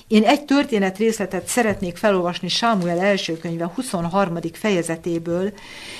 Én 0.07 0.23
egy 0.23 0.45
történet 0.45 0.97
részletet 0.97 1.47
szeretnék 1.47 1.97
felolvasni 1.97 2.47
Sámuel 2.47 2.99
első 2.99 3.37
könyve 3.37 3.71
23. 3.75 4.37
fejezetéből, 4.53 5.53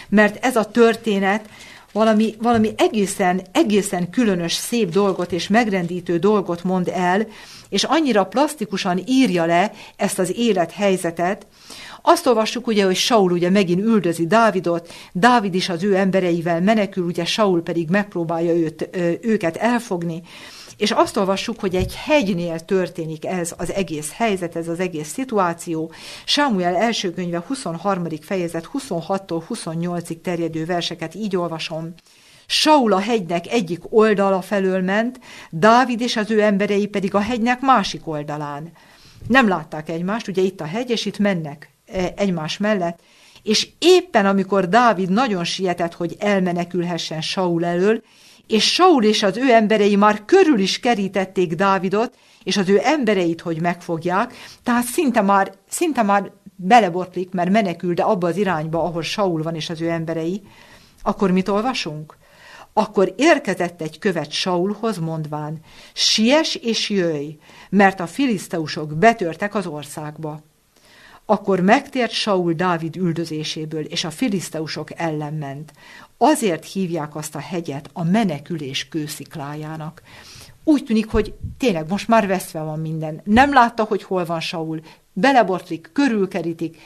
mert 0.10 0.46
ez 0.46 0.56
a 0.56 0.72
történet 0.72 1.50
valami, 1.96 2.36
valami 2.42 2.74
egészen, 2.78 3.42
egészen 3.52 4.10
különös, 4.10 4.54
szép 4.54 4.90
dolgot 4.90 5.32
és 5.32 5.48
megrendítő 5.48 6.18
dolgot 6.18 6.64
mond 6.64 6.92
el, 6.94 7.28
és 7.70 7.84
annyira 7.84 8.26
plastikusan 8.26 9.02
írja 9.08 9.46
le 9.46 9.72
ezt 9.96 10.20
az 10.20 10.38
élethelyzetet, 10.38 11.48
azt 12.02 12.28
olvassuk 12.28 12.68
ugye, 12.68 12.86
hogy 12.86 12.96
Saul 12.96 13.32
ugye 13.32 13.50
megint 13.50 13.82
üldözi 13.82 14.28
Dávidot, 14.28 14.94
Dávid 15.12 15.56
is 15.56 15.70
az 15.70 15.84
ő 15.84 15.96
embereivel 15.96 16.62
menekül, 16.62 17.06
ugye 17.06 17.26
Saul 17.26 17.62
pedig 17.64 17.90
megpróbálja 17.90 18.54
őt, 18.54 18.90
őket 19.22 19.56
elfogni, 19.56 20.22
és 20.78 20.92
azt 20.92 21.18
olvassuk, 21.18 21.60
hogy 21.60 21.76
egy 21.76 21.96
hegynél 21.96 22.60
történik 22.60 23.26
ez 23.26 23.54
az 23.58 23.74
egész 23.74 24.12
helyzet, 24.14 24.56
ez 24.56 24.68
az 24.68 24.80
egész 24.80 25.08
szituáció. 25.08 25.92
Sámuel 26.26 26.76
első 26.76 27.14
könyve 27.14 27.44
23. 27.48 28.04
fejezet 28.22 28.70
26-tól 28.74 29.44
28-ig 29.50 30.22
terjedő 30.22 30.66
verseket 30.66 31.16
így 31.16 31.36
olvasom. 31.36 31.94
Saul 32.48 32.94
a 32.94 33.00
hegynek 33.00 33.48
egyik 33.48 33.80
oldala 33.90 34.42
felől 34.42 34.82
ment, 34.82 35.20
Dávid 35.50 36.02
és 36.02 36.16
az 36.16 36.32
ő 36.32 36.42
emberei 36.42 36.88
pedig 36.88 37.16
a 37.16 37.20
hegynek 37.20 37.62
másik 37.62 38.08
oldalán. 38.08 38.72
Nem 39.28 39.48
látták 39.48 39.90
egymást, 39.90 40.28
ugye 40.28 40.42
itt 40.42 40.62
a 40.62 40.66
hegy, 40.66 40.90
és 40.90 41.06
itt 41.06 41.20
mennek 41.20 41.70
e, 41.86 42.14
egymás 42.16 42.58
mellett, 42.58 43.00
és 43.44 43.70
éppen 43.80 44.26
amikor 44.26 44.70
Dávid 44.70 45.10
nagyon 45.10 45.44
sietett, 45.44 45.94
hogy 45.94 46.16
elmenekülhessen 46.20 47.22
Saul 47.22 47.66
elől, 47.66 48.02
és 48.48 48.74
Saul 48.74 49.04
és 49.04 49.24
az 49.24 49.38
ő 49.38 49.52
emberei 49.52 49.96
már 49.96 50.26
körül 50.26 50.60
is 50.60 50.80
kerítették 50.80 51.54
Dávidot, 51.54 52.18
és 52.44 52.58
az 52.58 52.70
ő 52.70 52.80
embereit, 52.84 53.42
hogy 53.42 53.62
megfogják, 53.62 54.34
tehát 54.64 54.86
szinte 54.86 55.22
már, 55.22 55.54
szinte 55.70 56.02
már 56.02 56.32
belebotlik, 56.56 57.32
mert 57.32 57.50
menekül, 57.50 57.94
de 57.94 58.04
abba 58.04 58.28
az 58.28 58.38
irányba, 58.38 58.84
ahol 58.84 59.02
Saul 59.02 59.42
van 59.42 59.56
és 59.56 59.70
az 59.70 59.82
ő 59.82 59.90
emberei, 59.90 60.42
akkor 61.02 61.32
mit 61.32 61.48
olvasunk? 61.48 62.18
Akkor 62.74 63.14
érkezett 63.18 63.82
egy 63.82 64.00
követ 64.00 64.32
Saulhoz, 64.32 64.98
mondván, 64.98 65.60
siess 65.94 66.56
és 66.56 66.90
jöjj, 66.90 67.38
mert 67.70 68.00
a 68.00 68.08
filiszteusok 68.08 68.98
betörtek 68.98 69.56
az 69.56 69.68
országba. 69.68 70.42
Akkor 71.26 71.60
megtért 71.60 72.12
Saul 72.12 72.54
Dávid 72.54 72.96
üldözéséből, 72.96 73.84
és 73.84 74.04
a 74.04 74.10
filiszteusok 74.10 75.00
ellen 75.00 75.34
ment. 75.34 75.74
Azért 76.18 76.66
hívják 76.66 77.16
azt 77.16 77.36
a 77.36 77.40
hegyet 77.40 77.90
a 77.94 78.04
menekülés 78.04 78.88
kősziklájának. 78.88 80.02
úgy 80.64 80.84
tűnik, 80.84 81.10
hogy 81.10 81.34
tényleg 81.58 81.90
most 81.90 82.08
már 82.08 82.28
veszve 82.28 82.62
van 82.62 82.80
minden. 82.80 83.22
Nem 83.24 83.54
látta, 83.54 83.84
hogy 83.84 84.04
hol 84.04 84.26
van 84.26 84.40
Saul, 84.40 84.82
belebortlik, 85.14 85.90
körülkerítik, 85.94 86.78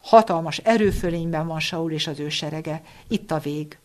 hatalmas 0.00 0.58
erőfölényben 0.58 1.46
van 1.46 1.60
Saul 1.60 1.92
és 1.92 2.06
az 2.06 2.18
ő 2.18 2.28
serege. 2.28 2.82
Itt 3.08 3.30
a 3.30 3.38
vég. 3.38 3.78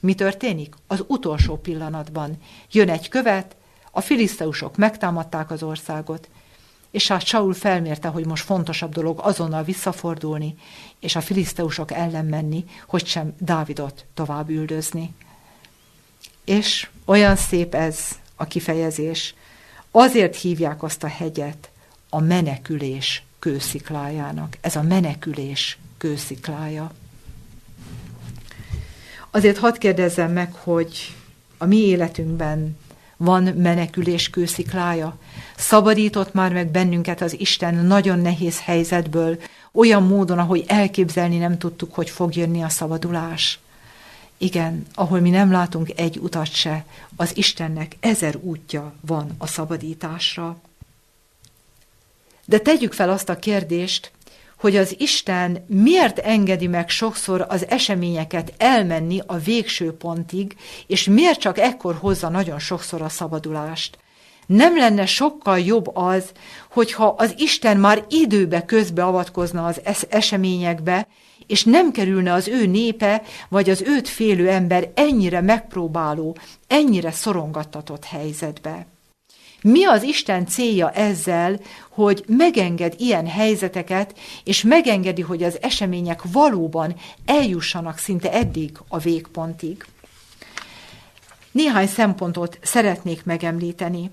Mi 0.00 0.14
történik? 0.14 0.74
Az 0.86 1.04
utolsó 1.06 1.56
pillanatban 1.56 2.36
jön 2.70 2.88
egy 2.88 3.08
követ, 3.08 3.56
a 3.90 4.00
filiszteusok 4.00 4.76
megtámadták 4.76 5.50
az 5.50 5.62
országot, 5.62 6.28
és 6.94 7.08
hát 7.08 7.26
Saul 7.26 7.54
felmérte, 7.54 8.08
hogy 8.08 8.26
most 8.26 8.44
fontosabb 8.44 8.92
dolog 8.92 9.20
azonnal 9.22 9.62
visszafordulni, 9.62 10.54
és 11.00 11.16
a 11.16 11.20
filiszteusok 11.20 11.92
ellen 11.92 12.24
menni, 12.24 12.64
hogy 12.86 13.06
sem 13.06 13.34
Dávidot 13.38 14.04
tovább 14.14 14.48
üldözni. 14.48 15.14
És 16.44 16.88
olyan 17.04 17.36
szép 17.36 17.74
ez 17.74 18.08
a 18.36 18.44
kifejezés. 18.44 19.34
Azért 19.90 20.36
hívják 20.36 20.82
azt 20.82 21.02
a 21.02 21.06
hegyet 21.06 21.70
a 22.08 22.20
menekülés 22.20 23.22
kősziklájának. 23.38 24.56
Ez 24.60 24.76
a 24.76 24.82
menekülés 24.82 25.78
kősziklája. 25.98 26.92
Azért 29.30 29.58
hadd 29.58 29.78
kérdezzem 29.78 30.32
meg, 30.32 30.52
hogy 30.52 31.14
a 31.58 31.64
mi 31.64 31.76
életünkben 31.76 32.76
van 33.16 33.42
menekülés 33.42 34.30
kősziklája? 34.30 35.16
Szabadított 35.56 36.32
már 36.32 36.52
meg 36.52 36.70
bennünket 36.70 37.20
az 37.20 37.40
Isten 37.40 37.74
nagyon 37.74 38.18
nehéz 38.18 38.60
helyzetből, 38.60 39.38
olyan 39.72 40.02
módon, 40.02 40.38
ahogy 40.38 40.64
elképzelni 40.66 41.38
nem 41.38 41.58
tudtuk, 41.58 41.94
hogy 41.94 42.10
fog 42.10 42.36
jönni 42.36 42.62
a 42.62 42.68
szabadulás. 42.68 43.58
Igen, 44.38 44.86
ahol 44.94 45.20
mi 45.20 45.30
nem 45.30 45.50
látunk 45.52 45.98
egy 45.98 46.18
utat 46.18 46.54
se, 46.54 46.84
az 47.16 47.36
Istennek 47.36 47.96
ezer 48.00 48.36
útja 48.36 48.92
van 49.00 49.34
a 49.38 49.46
szabadításra. 49.46 50.56
De 52.44 52.58
tegyük 52.58 52.92
fel 52.92 53.10
azt 53.10 53.28
a 53.28 53.38
kérdést, 53.38 54.12
hogy 54.64 54.76
az 54.76 54.94
Isten 54.98 55.64
miért 55.66 56.18
engedi 56.18 56.66
meg 56.66 56.88
sokszor 56.88 57.46
az 57.48 57.66
eseményeket 57.68 58.52
elmenni 58.56 59.20
a 59.26 59.36
végső 59.36 59.92
pontig, 59.92 60.56
és 60.86 61.04
miért 61.04 61.40
csak 61.40 61.58
ekkor 61.58 61.94
hozza 62.00 62.28
nagyon 62.28 62.58
sokszor 62.58 63.02
a 63.02 63.08
szabadulást. 63.08 63.98
Nem 64.46 64.76
lenne 64.76 65.06
sokkal 65.06 65.60
jobb 65.60 65.96
az, 65.96 66.32
hogyha 66.70 67.06
az 67.06 67.34
Isten 67.36 67.76
már 67.76 68.04
időbe 68.08 68.64
közbeavatkozna 68.64 69.66
az 69.66 69.80
eseményekbe, 70.08 71.08
és 71.46 71.64
nem 71.64 71.90
kerülne 71.90 72.32
az 72.32 72.48
ő 72.48 72.66
népe, 72.66 73.22
vagy 73.48 73.70
az 73.70 73.82
őt 73.82 74.08
félő 74.08 74.48
ember 74.48 74.90
ennyire 74.94 75.40
megpróbáló, 75.40 76.36
ennyire 76.66 77.10
szorongattatott 77.10 78.04
helyzetbe. 78.04 78.86
Mi 79.66 79.84
az 79.84 80.02
Isten 80.02 80.46
célja 80.46 80.90
ezzel, 80.90 81.60
hogy 81.88 82.24
megenged 82.26 82.94
ilyen 82.98 83.26
helyzeteket, 83.26 84.18
és 84.44 84.62
megengedi, 84.62 85.22
hogy 85.22 85.42
az 85.42 85.58
események 85.62 86.22
valóban 86.32 86.94
eljussanak 87.24 87.98
szinte 87.98 88.32
eddig 88.32 88.78
a 88.88 88.98
végpontig? 88.98 89.84
Néhány 91.50 91.86
szempontot 91.86 92.58
szeretnék 92.62 93.24
megemlíteni. 93.24 94.10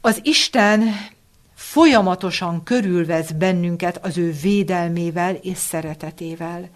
Az 0.00 0.20
Isten 0.22 0.82
folyamatosan 1.54 2.62
körülvesz 2.62 3.30
bennünket 3.30 4.04
az 4.04 4.18
ő 4.18 4.32
védelmével 4.42 5.34
és 5.34 5.58
szeretetével. 5.58 6.68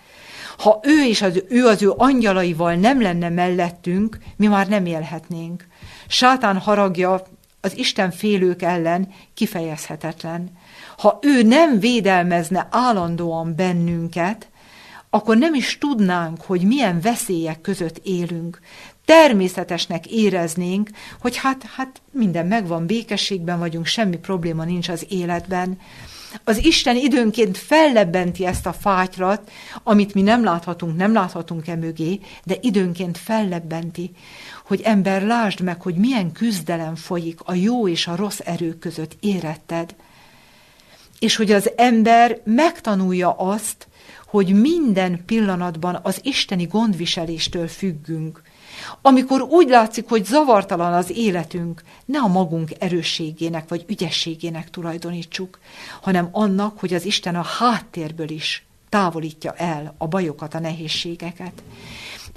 Ha 0.58 0.80
ő 0.82 1.04
és 1.04 1.22
az, 1.22 1.42
ő 1.48 1.66
az 1.66 1.82
ő 1.82 1.92
angyalaival 1.96 2.75
nem 2.75 3.02
lenne 3.02 3.28
mellettünk, 3.28 4.18
mi 4.36 4.46
már 4.46 4.68
nem 4.68 4.86
élhetnénk. 4.86 5.66
Sátán 6.08 6.58
haragja 6.58 7.22
az 7.60 7.76
Isten 7.78 8.10
félők 8.10 8.62
ellen 8.62 9.08
kifejezhetetlen. 9.34 10.50
Ha 10.98 11.18
ő 11.22 11.42
nem 11.42 11.78
védelmezne 11.80 12.68
állandóan 12.70 13.54
bennünket, 13.57 14.48
akkor 15.11 15.37
nem 15.37 15.54
is 15.54 15.78
tudnánk, 15.78 16.40
hogy 16.40 16.62
milyen 16.62 17.00
veszélyek 17.00 17.61
között 17.61 18.00
élünk. 18.02 18.61
Természetesnek 19.04 20.07
éreznénk, 20.07 20.90
hogy 21.20 21.37
hát, 21.37 21.62
hát 21.76 22.00
minden 22.11 22.46
megvan, 22.46 22.87
békességben 22.87 23.59
vagyunk, 23.59 23.87
semmi 23.87 24.16
probléma 24.16 24.64
nincs 24.64 24.88
az 24.88 25.07
életben. 25.09 25.78
Az 26.44 26.64
Isten 26.64 26.96
időnként 26.96 27.59
fellebbenti 27.59 28.46
ezt 28.46 28.66
a 28.66 28.72
fátyrat, 28.72 29.51
amit 29.83 30.14
mi 30.14 30.22
nem 30.22 30.44
láthatunk, 30.44 30.96
nem 30.96 31.12
láthatunk 31.12 31.66
e 31.66 31.77
mögé, 31.77 32.20
de 32.44 32.57
időnként 32.61 33.18
fellebbenti, 33.18 34.11
hogy 34.64 34.81
ember 34.81 35.22
lásd 35.22 35.61
meg, 35.61 35.83
hogy 35.83 35.94
milyen 35.94 36.33
küzdelem 36.33 36.94
folyik 36.94 37.40
a 37.44 37.55
jó 37.55 37.88
és 37.88 38.07
a 38.07 38.16
rossz 38.16 38.40
erők 38.44 38.79
között, 38.79 39.16
éretted. 39.20 39.94
És 41.18 41.37
hogy 41.37 41.53
az 41.53 41.70
ember 41.77 42.40
megtanulja 42.44 43.33
azt, 43.33 43.88
hogy 44.37 44.61
minden 44.61 45.25
pillanatban 45.25 45.99
az 46.03 46.20
isteni 46.22 46.64
gondviseléstől 46.64 47.68
függünk. 47.68 48.42
Amikor 49.03 49.40
úgy 49.40 49.68
látszik, 49.68 50.09
hogy 50.09 50.25
zavartalan 50.25 50.92
az 50.92 51.11
életünk, 51.11 51.83
ne 52.05 52.18
a 52.18 52.27
magunk 52.27 52.70
erősségének 52.79 53.68
vagy 53.68 53.85
ügyességének 53.88 54.70
tulajdonítsuk, 54.70 55.59
hanem 56.01 56.29
annak, 56.33 56.81
hogy 56.81 56.94
az 56.94 57.05
Isten 57.05 57.35
a 57.37 57.42
háttérből 57.42 58.31
is 58.31 58.66
távolítja 58.88 59.53
el 59.53 59.94
a 59.99 60.07
bajokat, 60.07 60.55
a 60.55 60.61
nehézségeket 60.61 61.62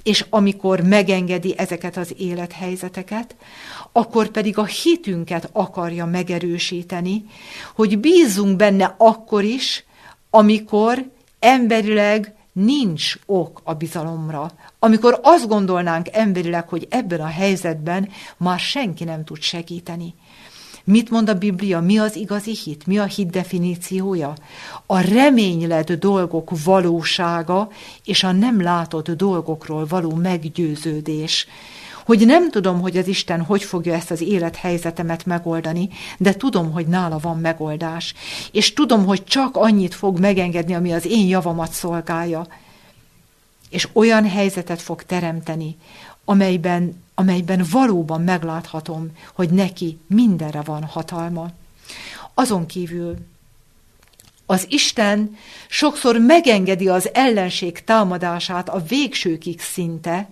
és 0.03 0.25
amikor 0.29 0.81
megengedi 0.81 1.53
ezeket 1.57 1.97
az 1.97 2.13
élethelyzeteket, 2.17 3.35
akkor 3.91 4.27
pedig 4.27 4.57
a 4.57 4.65
hitünket 4.65 5.49
akarja 5.51 6.05
megerősíteni, 6.05 7.25
hogy 7.75 7.99
bízzunk 7.99 8.55
benne 8.55 8.95
akkor 8.97 9.43
is, 9.43 9.83
amikor 10.29 11.05
emberileg 11.39 12.33
nincs 12.51 13.17
ok 13.25 13.61
a 13.63 13.73
bizalomra. 13.73 14.51
Amikor 14.79 15.19
azt 15.23 15.47
gondolnánk 15.47 16.07
emberileg, 16.11 16.69
hogy 16.69 16.87
ebben 16.89 17.19
a 17.19 17.27
helyzetben 17.27 18.09
már 18.37 18.59
senki 18.59 19.03
nem 19.03 19.23
tud 19.23 19.41
segíteni. 19.41 20.13
Mit 20.83 21.09
mond 21.09 21.29
a 21.29 21.37
Biblia? 21.37 21.79
Mi 21.79 21.97
az 21.97 22.15
igazi 22.15 22.55
hit? 22.63 22.87
Mi 22.87 22.97
a 22.97 23.03
hit 23.03 23.29
definíciója? 23.29 24.33
A 24.85 24.99
reményled 24.99 25.91
dolgok 25.91 26.51
valósága 26.63 27.69
és 28.05 28.23
a 28.23 28.31
nem 28.31 28.61
látott 28.61 29.11
dolgokról 29.11 29.85
való 29.85 30.13
meggyőződés. 30.13 31.47
Hogy 32.09 32.25
nem 32.25 32.51
tudom, 32.51 32.81
hogy 32.81 32.97
az 32.97 33.07
Isten 33.07 33.41
hogy 33.41 33.63
fogja 33.63 33.93
ezt 33.93 34.11
az 34.11 34.21
élethelyzetemet 34.21 35.25
megoldani, 35.25 35.89
de 36.17 36.33
tudom, 36.33 36.71
hogy 36.71 36.87
nála 36.87 37.17
van 37.17 37.39
megoldás. 37.39 38.13
És 38.51 38.73
tudom, 38.73 39.05
hogy 39.05 39.23
csak 39.23 39.57
annyit 39.57 39.93
fog 39.93 40.19
megengedni, 40.19 40.73
ami 40.73 40.93
az 40.93 41.05
én 41.05 41.27
javamat 41.27 41.71
szolgálja. 41.71 42.47
És 43.69 43.87
olyan 43.93 44.29
helyzetet 44.29 44.81
fog 44.81 45.03
teremteni, 45.03 45.77
amelyben 46.25 47.03
amelyben 47.15 47.65
valóban 47.71 48.21
megláthatom, 48.21 49.11
hogy 49.33 49.49
neki 49.49 49.99
mindenre 50.07 50.61
van 50.61 50.83
hatalma. 50.83 51.49
Azon 52.33 52.65
kívül 52.65 53.15
az 54.45 54.65
Isten 54.69 55.37
sokszor 55.67 56.17
megengedi 56.17 56.87
az 56.87 57.09
ellenség 57.13 57.83
támadását 57.83 58.69
a 58.69 58.83
végsőkig 58.87 59.61
szinte, 59.61 60.29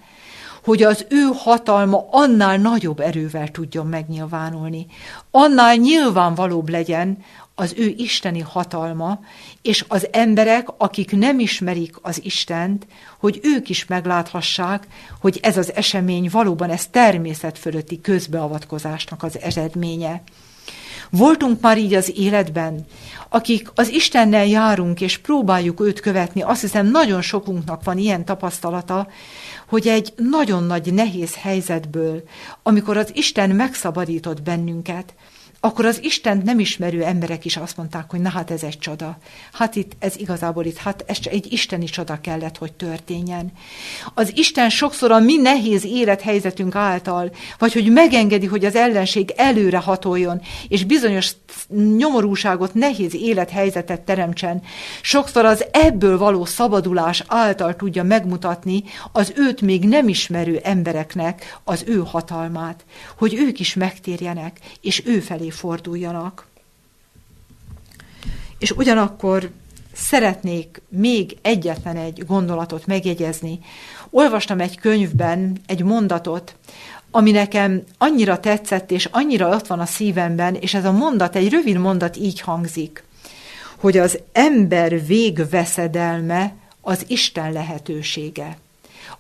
hogy 0.68 0.84
az 0.84 1.06
ő 1.10 1.30
hatalma 1.36 2.08
annál 2.12 2.58
nagyobb 2.58 3.00
erővel 3.00 3.48
tudjon 3.52 3.88
megnyilvánulni, 3.88 4.86
annál 5.32 5.76
nyilvánvalóbb 5.76 6.70
legyen 6.70 7.18
az 7.56 7.74
ő 7.78 7.94
isteni 7.98 8.40
hatalma, 8.40 9.20
és 9.62 9.86
az 9.88 10.08
emberek, 10.12 10.68
akik 10.78 11.12
nem 11.12 11.40
ismerik 11.40 11.96
az 12.02 12.24
Istent, 12.24 12.88
hogy 13.20 13.40
ők 13.44 13.70
is 13.70 13.86
megláthassák, 13.86 14.88
hogy 15.22 15.40
ez 15.42 15.58
az 15.58 15.74
esemény 15.74 16.30
valóban 16.32 16.70
ez 16.70 16.88
természet 16.88 17.58
fölötti 17.58 18.02
közbeavatkozásnak 18.02 19.24
az 19.24 19.40
eredménye. 19.40 20.22
Voltunk 21.10 21.62
már 21.62 21.78
így 21.78 21.94
az 21.94 22.12
életben, 22.16 22.86
akik 23.30 23.72
az 23.76 23.90
Istennel 23.90 24.46
járunk, 24.46 25.02
és 25.02 25.18
próbáljuk 25.18 25.82
őt 25.82 26.00
követni, 26.00 26.42
azt 26.42 26.62
hiszem 26.62 26.88
nagyon 26.88 27.22
sokunknak 27.22 27.84
van 27.84 27.98
ilyen 27.98 28.26
tapasztalata, 28.26 29.08
hogy 29.68 29.88
egy 29.88 30.14
nagyon 30.16 30.64
nagy 30.64 30.94
nehéz 30.94 31.36
helyzetből, 31.36 32.24
amikor 32.64 32.98
az 32.98 33.12
Isten 33.14 33.50
megszabadított 33.50 34.42
bennünket, 34.42 35.14
akkor 35.60 35.86
az 35.86 36.04
Istent 36.04 36.44
nem 36.44 36.60
ismerő 36.60 37.04
emberek 37.04 37.46
is 37.46 37.58
azt 37.58 37.78
mondták, 37.78 38.10
hogy 38.10 38.20
na 38.20 38.30
hát 38.30 38.52
ez 38.52 38.64
egy 38.64 38.80
csoda. 38.80 39.18
Hát 39.54 39.76
itt, 39.76 39.92
ez 40.00 40.18
igazából 40.18 40.66
itt, 40.66 40.78
hát 40.78 41.04
ez 41.08 41.18
egy 41.24 41.52
isteni 41.52 41.86
csoda 41.86 42.22
kellett, 42.22 42.58
hogy 42.58 42.74
történjen. 42.74 43.52
Az 44.14 44.32
Isten 44.36 44.70
sokszor 44.70 45.12
a 45.12 45.20
mi 45.20 45.36
nehéz 45.38 45.86
élethelyzetünk 45.86 46.76
által, 46.76 47.32
vagy 47.58 47.74
hogy 47.74 47.92
megengedi, 47.92 48.46
hogy 48.46 48.66
az 48.66 48.76
ellenség 48.76 49.34
előre 49.36 49.78
hatoljon, 49.78 50.42
és 50.68 50.84
bizonyos 50.84 51.32
nyomorúságot, 51.98 52.74
nehéz 52.74 53.16
élethelyzetet 53.16 54.02
teremtsen. 54.02 54.62
Sokszor 55.02 55.46
az 55.46 55.66
ebből 55.72 56.18
való 56.18 56.46
szabadulás 56.46 57.24
által 57.28 57.76
tudja 57.76 58.04
megmutatni 58.04 58.84
az 59.12 59.34
őt 59.36 59.62
még 59.62 59.88
nem 59.88 60.08
ismerő 60.08 60.60
embereknek 60.64 61.60
az 61.64 61.84
ő 61.88 62.04
hatalmát, 62.06 62.86
hogy 63.18 63.34
ők 63.34 63.60
is 63.60 63.74
megtérjenek, 63.74 64.60
és 64.82 65.04
ő 65.06 65.20
felé 65.20 65.47
forduljanak. 65.50 66.48
És 68.60 68.72
ugyanakkor 68.72 69.50
szeretnék 69.94 70.82
még 70.90 71.38
egyetlen 71.42 71.98
egy 71.98 72.26
gondolatot 72.26 72.86
megjegyezni. 72.86 73.60
Olvastam 74.10 74.60
egy 74.60 74.80
könyvben 74.80 75.58
egy 75.66 75.84
mondatot, 75.84 76.56
ami 77.12 77.32
nekem 77.32 77.84
annyira 77.98 78.40
tetszett, 78.40 78.92
és 78.92 79.06
annyira 79.12 79.50
ott 79.50 79.68
van 79.68 79.80
a 79.80 79.86
szívemben, 79.86 80.56
és 80.56 80.74
ez 80.74 80.86
a 80.86 80.92
mondat, 80.92 81.36
egy 81.36 81.50
rövid 81.50 81.78
mondat 81.78 82.18
így 82.18 82.40
hangzik, 82.40 83.04
hogy 83.76 83.98
az 83.98 84.20
ember 84.32 85.06
végveszedelme 85.06 86.54
az 86.82 87.04
Isten 87.08 87.52
lehetősége. 87.52 88.58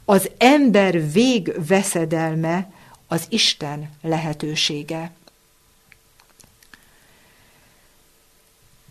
Az 0.06 0.30
ember 0.38 1.12
végveszedelme 1.12 2.72
az 3.08 3.26
Isten 3.30 3.90
lehetősége. 4.02 5.12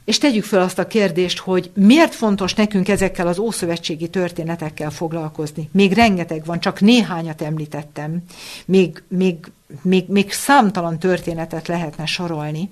És 0.07 0.19
tegyük 0.19 0.45
fel 0.45 0.61
azt 0.61 0.79
a 0.79 0.87
kérdést, 0.87 1.39
hogy 1.39 1.71
miért 1.75 2.15
fontos 2.15 2.55
nekünk 2.55 2.89
ezekkel 2.89 3.27
az 3.27 3.39
ószövetségi 3.39 4.09
történetekkel 4.09 4.91
foglalkozni. 4.91 5.69
Még 5.73 5.93
rengeteg 5.93 6.45
van, 6.45 6.61
csak 6.61 6.81
néhányat 6.81 7.43
említettem. 7.43 8.23
Még, 8.67 9.03
még, 9.09 9.37
még, 9.83 10.05
még 10.09 10.33
számtalan 10.33 10.99
történetet 10.99 11.69
lehetne 11.69 12.07
sorolni. 12.07 12.71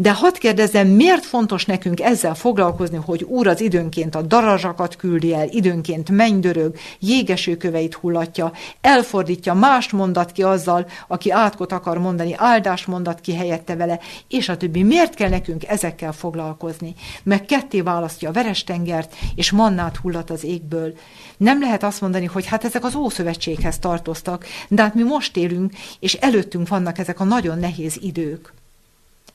De 0.00 0.12
hadd 0.12 0.38
kérdezzem, 0.38 0.88
miért 0.88 1.24
fontos 1.24 1.64
nekünk 1.64 2.00
ezzel 2.00 2.34
foglalkozni, 2.34 2.96
hogy 3.04 3.22
Úr 3.22 3.46
az 3.46 3.60
időnként 3.60 4.14
a 4.14 4.22
darazsakat 4.22 4.96
küldi 4.96 5.34
el, 5.34 5.48
időnként 5.48 6.10
mennydörög, 6.10 6.76
jégesőköveit 6.98 7.94
hullatja, 7.94 8.52
elfordítja, 8.80 9.54
mást 9.54 9.92
mondat 9.92 10.32
ki 10.32 10.42
azzal, 10.42 10.86
aki 11.08 11.30
átkot 11.30 11.72
akar 11.72 11.98
mondani, 11.98 12.34
áldást 12.36 12.86
mondat 12.86 13.20
ki 13.20 13.34
helyette 13.34 13.76
vele, 13.76 13.98
és 14.28 14.48
a 14.48 14.56
többi. 14.56 14.82
Miért 14.82 15.14
kell 15.14 15.28
nekünk 15.28 15.66
ezekkel 15.66 16.12
foglalkozni? 16.12 16.94
Meg 17.22 17.44
ketté 17.44 17.80
választja 17.80 18.28
a 18.28 18.32
verestengert, 18.32 19.14
és 19.34 19.50
mannát 19.50 19.96
hullat 19.96 20.30
az 20.30 20.44
égből. 20.44 20.94
Nem 21.36 21.60
lehet 21.60 21.82
azt 21.82 22.00
mondani, 22.00 22.24
hogy 22.24 22.46
hát 22.46 22.64
ezek 22.64 22.84
az 22.84 22.94
Ószövetséghez 22.94 23.78
tartoztak, 23.78 24.46
de 24.68 24.82
hát 24.82 24.94
mi 24.94 25.02
most 25.02 25.36
élünk, 25.36 25.72
és 26.00 26.14
előttünk 26.14 26.68
vannak 26.68 26.98
ezek 26.98 27.20
a 27.20 27.24
nagyon 27.24 27.58
nehéz 27.58 27.98
idők. 28.00 28.52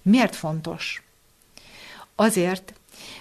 Miért 0.03 0.35
fontos? 0.35 1.03
Azért, 2.15 2.73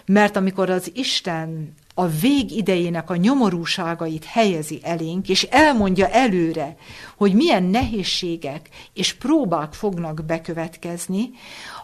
mert 0.05 0.37
amikor 0.37 0.71
az 0.71 0.91
Isten 0.95 1.75
a 1.95 2.07
vég 2.07 2.57
idejének 2.57 3.11
a 3.11 3.17
nyomorúságait 3.17 4.25
helyezi 4.25 4.81
elénk, 4.83 5.29
és 5.29 5.43
elmondja 5.43 6.09
előre, 6.09 6.77
hogy 7.17 7.35
milyen 7.35 7.63
nehézségek 7.63 8.69
és 8.95 9.13
próbák 9.13 9.73
fognak 9.73 10.25
bekövetkezni, 10.25 11.31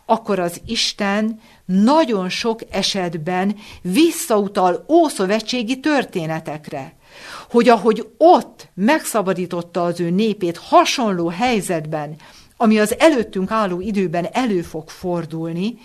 akkor 0.07 0.39
az 0.39 0.61
Isten 0.67 1.41
nagyon 1.65 2.29
sok 2.29 2.61
esetben 2.71 3.57
visszautal 3.83 4.85
ószövetségi 4.89 5.81
történetekre, 5.81 6.97
hogy 7.51 7.69
ahogy 7.69 8.09
ott 8.17 8.69
megszabadította 8.75 9.85
az 9.85 10.01
ő 10.01 10.11
népét 10.11 10.57
hasonló 10.57 11.29
helyzetben, 11.29 12.17
ami 12.61 12.79
az 12.79 12.99
előttünk 12.99 13.51
álló 13.51 13.81
időben 13.81 14.25
elő 14.33 14.63
fog 14.63 14.89
fordulni, 14.89 15.79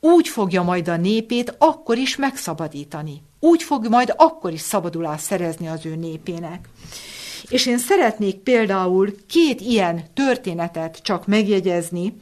úgy 0.00 0.28
fogja 0.28 0.62
majd 0.62 0.88
a 0.88 0.96
népét 0.96 1.54
akkor 1.58 1.96
is 1.96 2.16
megszabadítani. 2.16 3.22
Úgy 3.40 3.62
fog 3.62 3.88
majd 3.88 4.14
akkor 4.16 4.52
is 4.52 4.60
szabadulást 4.60 5.24
szerezni 5.24 5.68
az 5.68 5.86
ő 5.86 5.94
népének. 5.94 6.68
És 7.48 7.66
én 7.66 7.78
szeretnék 7.78 8.36
például 8.36 9.14
két 9.26 9.60
ilyen 9.60 10.04
történetet 10.14 10.98
csak 11.02 11.26
megjegyezni. 11.26 12.16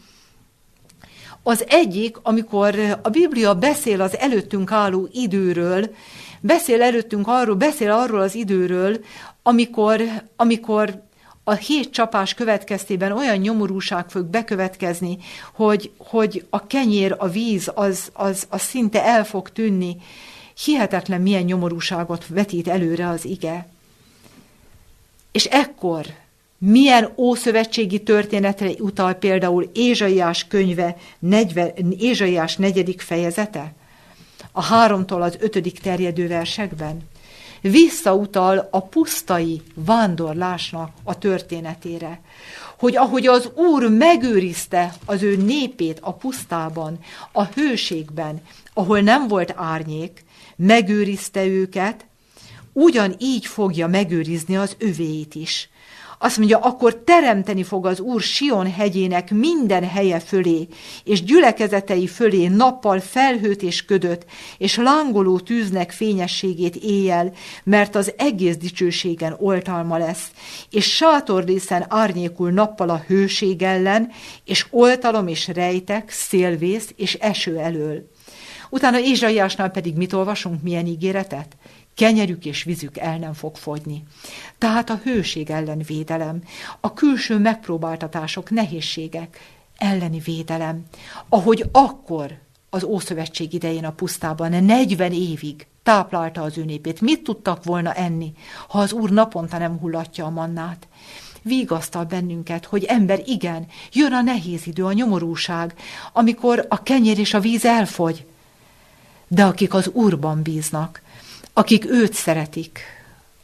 Az 1.43 1.65
egyik, 1.69 2.17
amikor 2.23 2.99
a 3.03 3.09
Biblia 3.09 3.55
beszél 3.55 4.01
az 4.01 4.17
előttünk 4.17 4.73
álló 4.73 5.09
időről, 5.13 5.95
beszél 6.41 6.83
előttünk 6.83 7.29
arról, 7.29 7.55
beszél 7.55 7.91
arról 7.91 8.21
az 8.21 8.35
időről, 8.35 9.05
amikor, 9.43 10.03
amikor 10.37 11.06
a 11.49 11.55
hét 11.55 11.91
csapás 11.91 12.35
következtében 12.35 13.13
olyan 13.13 13.37
nyomorúság 13.37 14.09
fog 14.09 14.25
bekövetkezni, 14.25 15.19
hogy, 15.53 15.91
hogy 15.99 16.47
a 16.51 16.67
kenyér, 16.67 17.15
a 17.19 17.29
víz, 17.29 17.71
az, 17.75 18.11
az, 18.13 18.47
az 18.49 18.63
szinte 18.63 19.05
el 19.05 19.25
fog 19.25 19.51
tűnni. 19.51 19.97
Hihetetlen 20.65 21.21
milyen 21.21 21.43
nyomorúságot 21.43 22.27
vetít 22.27 22.69
előre 22.69 23.09
az 23.09 23.25
ige. 23.25 23.69
És 25.33 25.45
ekkor 25.45 26.07
milyen 26.59 27.13
ószövetségi 27.17 28.03
történetre 28.03 28.71
utal 28.79 29.13
például 29.15 29.71
Ézsaiás 29.75 30.47
könyve, 30.47 30.97
40, 31.19 31.73
Ézsaiás 31.99 32.57
negyedik 32.57 33.01
fejezete? 33.01 33.73
A 34.53 34.63
háromtól 34.63 35.23
az 35.23 35.37
ötödik 35.41 35.79
terjedő 35.79 36.29
versekben? 36.29 37.09
Visszautal 37.71 38.69
a 38.71 38.83
pusztai 38.83 39.63
vándorlásnak 39.75 40.91
a 41.05 41.19
történetére. 41.19 42.21
Hogy 42.79 42.97
ahogy 42.97 43.27
az 43.27 43.51
Úr 43.55 43.89
megőrizte 43.91 44.95
az 45.05 45.23
ő 45.23 45.37
népét 45.37 45.99
a 46.01 46.13
pusztában, 46.13 46.99
a 47.33 47.45
hőségben, 47.45 48.43
ahol 48.75 49.01
nem 49.01 49.29
volt 49.29 49.53
árnyék, 49.57 50.25
megőrizte 50.57 51.47
őket, 51.47 52.07
ugyanígy 52.73 53.47
fogja 53.47 53.87
megőrizni 53.87 54.57
az 54.57 54.77
övéit 54.79 55.35
is. 55.35 55.69
Azt 56.19 56.39
mondja, 56.39 56.59
akkor 56.59 56.97
teremteni 56.97 57.63
fog 57.63 57.87
az 57.87 58.01
Úr 58.01 58.21
Sion 58.21 58.73
hegyének 58.73 59.31
minden 59.31 59.89
helye 59.89 60.21
fölé, 60.21 60.69
és 61.05 61.23
gyülekezetei 61.23 62.07
fölé 62.07 62.47
nappal 62.47 63.01
felhőt 63.01 63.63
és 63.63 63.85
ködöt, 63.85 64.27
és 64.59 64.77
lángoló 64.77 65.39
tűznek 65.39 65.91
fényességét 65.91 66.77
éjjel, 66.77 67.33
mert 67.65 67.95
az 67.95 68.13
egész 68.17 68.57
dicsőségen 68.57 69.37
oltalma 69.39 69.99
lesz, 69.99 70.31
és 70.71 70.95
sátordészen 70.95 71.87
árnyékul 71.89 72.51
nappal 72.51 72.89
a 72.89 73.05
hőség 73.07 73.63
ellen, 73.63 74.11
és 74.45 74.67
oltalom 74.71 75.27
és 75.27 75.49
rejtek, 75.49 76.11
szélvész 76.11 76.93
és 76.97 77.15
eső 77.15 77.59
elől. 77.59 78.11
Utána 78.71 79.01
Ézsaiásnál 79.01 79.71
pedig 79.71 79.97
mit 79.97 80.13
olvasunk, 80.13 80.63
milyen 80.63 80.87
ígéretet? 80.87 81.57
Kenyerük 81.97 82.45
és 82.45 82.63
vízük 82.63 82.99
el 82.99 83.19
nem 83.19 83.33
fog 83.33 83.57
fogyni. 83.57 84.03
Tehát 84.59 84.91
a 84.91 85.01
hőség 85.03 85.51
ellen 85.51 85.83
védelem, 85.87 86.43
a 86.81 86.93
külső 86.93 87.39
megpróbáltatások, 87.39 88.51
nehézségek 88.51 89.41
elleni 89.77 90.19
védelem, 90.19 90.85
ahogy 91.29 91.65
akkor 91.73 92.39
az 92.71 92.85
Ószövetség 92.85 93.53
idején 93.53 93.85
a 93.85 93.93
pusztában 93.93 94.65
40 94.65 95.13
évig 95.13 95.67
táplálta 95.83 96.43
az 96.43 96.59
ő. 96.59 96.81
Mit 97.01 97.23
tudtak 97.23 97.65
volna 97.65 97.93
enni, 97.93 98.33
ha 98.69 98.79
az 98.79 98.93
Úr 98.93 99.11
naponta 99.11 99.59
nem 99.59 99.79
hullatja 99.79 100.25
a 100.25 100.31
mannát? 100.31 100.89
Vigasztal 101.43 102.05
bennünket, 102.05 102.65
hogy 102.65 102.85
ember, 102.85 103.23
igen, 103.25 103.67
jön 103.93 104.13
a 104.13 104.23
nehéz 104.23 104.67
idő, 104.67 104.85
a 104.85 104.93
nyomorúság, 104.93 105.75
amikor 106.13 106.67
a 106.69 106.83
kenyér 106.83 107.19
és 107.19 107.35
a 107.35 107.41
víz 107.41 107.65
elfogy. 107.65 108.27
De 109.29 109.45
akik 109.45 109.75
az 109.75 109.89
Úrban 109.89 110.43
bíznak, 110.43 111.03
akik 111.59 111.91
őt 111.91 112.13
szeretik, 112.13 112.81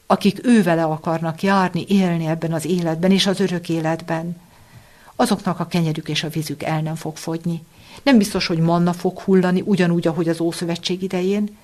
akik 0.06 0.46
ővele 0.46 0.84
akarnak 0.84 1.42
járni, 1.42 1.84
élni 1.88 2.26
ebben 2.26 2.52
az 2.52 2.64
életben 2.64 3.10
és 3.10 3.26
az 3.26 3.40
örök 3.40 3.68
életben, 3.68 4.40
azoknak 5.16 5.60
a 5.60 5.66
kenyerük 5.66 6.08
és 6.08 6.24
a 6.24 6.28
vízük 6.28 6.62
el 6.62 6.80
nem 6.80 6.94
fog 6.94 7.16
fogyni. 7.16 7.62
Nem 8.02 8.18
biztos, 8.18 8.46
hogy 8.46 8.58
manna 8.58 8.92
fog 8.92 9.18
hullani, 9.18 9.62
ugyanúgy, 9.64 10.06
ahogy 10.06 10.28
az 10.28 10.40
Ószövetség 10.40 11.02
idején, 11.02 11.56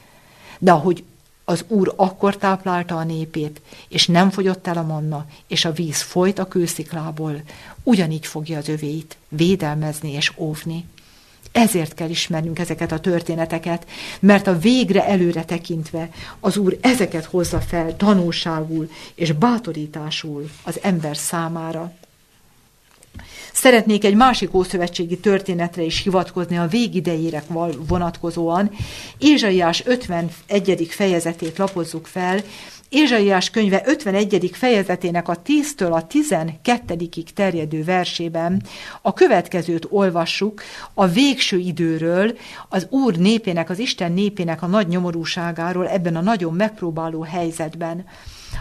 de 0.58 0.72
ahogy 0.72 1.04
az 1.44 1.64
Úr 1.68 1.92
akkor 1.96 2.36
táplálta 2.36 2.96
a 2.96 3.04
népét, 3.04 3.60
és 3.88 4.06
nem 4.06 4.30
fogyott 4.30 4.66
el 4.66 4.76
a 4.76 4.82
manna, 4.82 5.26
és 5.46 5.64
a 5.64 5.72
víz 5.72 6.00
folyt 6.00 6.38
a 6.38 6.48
kősziklából, 6.48 7.42
ugyanígy 7.82 8.26
fogja 8.26 8.58
az 8.58 8.68
övéit 8.68 9.16
védelmezni 9.28 10.12
és 10.12 10.32
óvni. 10.36 10.84
Ezért 11.52 11.94
kell 11.94 12.08
ismernünk 12.08 12.58
ezeket 12.58 12.92
a 12.92 13.00
történeteket, 13.00 13.86
mert 14.20 14.46
a 14.46 14.58
végre 14.58 15.06
előre 15.06 15.44
tekintve 15.44 16.08
az 16.40 16.56
Úr 16.56 16.78
ezeket 16.80 17.24
hozza 17.24 17.60
fel 17.60 17.96
tanulságul 17.96 18.90
és 19.14 19.32
bátorításul 19.32 20.50
az 20.62 20.78
ember 20.82 21.16
számára. 21.16 21.92
Szeretnék 23.52 24.04
egy 24.04 24.14
másik 24.14 24.54
ószövetségi 24.54 25.18
történetre 25.18 25.82
is 25.82 26.02
hivatkozni 26.02 26.58
a 26.58 26.66
végidejére 26.66 27.42
vonatkozóan. 27.88 28.70
Ézsaiás 29.18 29.82
51. 29.86 30.86
fejezetét 30.90 31.58
lapozzuk 31.58 32.06
fel, 32.06 32.40
Ézsaiás 32.88 33.50
könyve 33.50 33.82
51. 33.84 34.50
fejezetének 34.52 35.28
a 35.28 35.42
10-től 35.42 35.90
a 35.90 36.06
12 36.06 37.08
terjedő 37.34 37.84
versében 37.84 38.62
a 39.02 39.12
következőt 39.12 39.86
olvassuk 39.90 40.62
a 40.94 41.06
végső 41.06 41.58
időről, 41.58 42.38
az 42.68 42.86
Úr 42.90 43.16
népének, 43.16 43.70
az 43.70 43.78
Isten 43.78 44.12
népének 44.12 44.62
a 44.62 44.66
nagy 44.66 44.88
nyomorúságáról 44.88 45.88
ebben 45.88 46.16
a 46.16 46.20
nagyon 46.20 46.54
megpróbáló 46.54 47.22
helyzetben. 47.22 48.04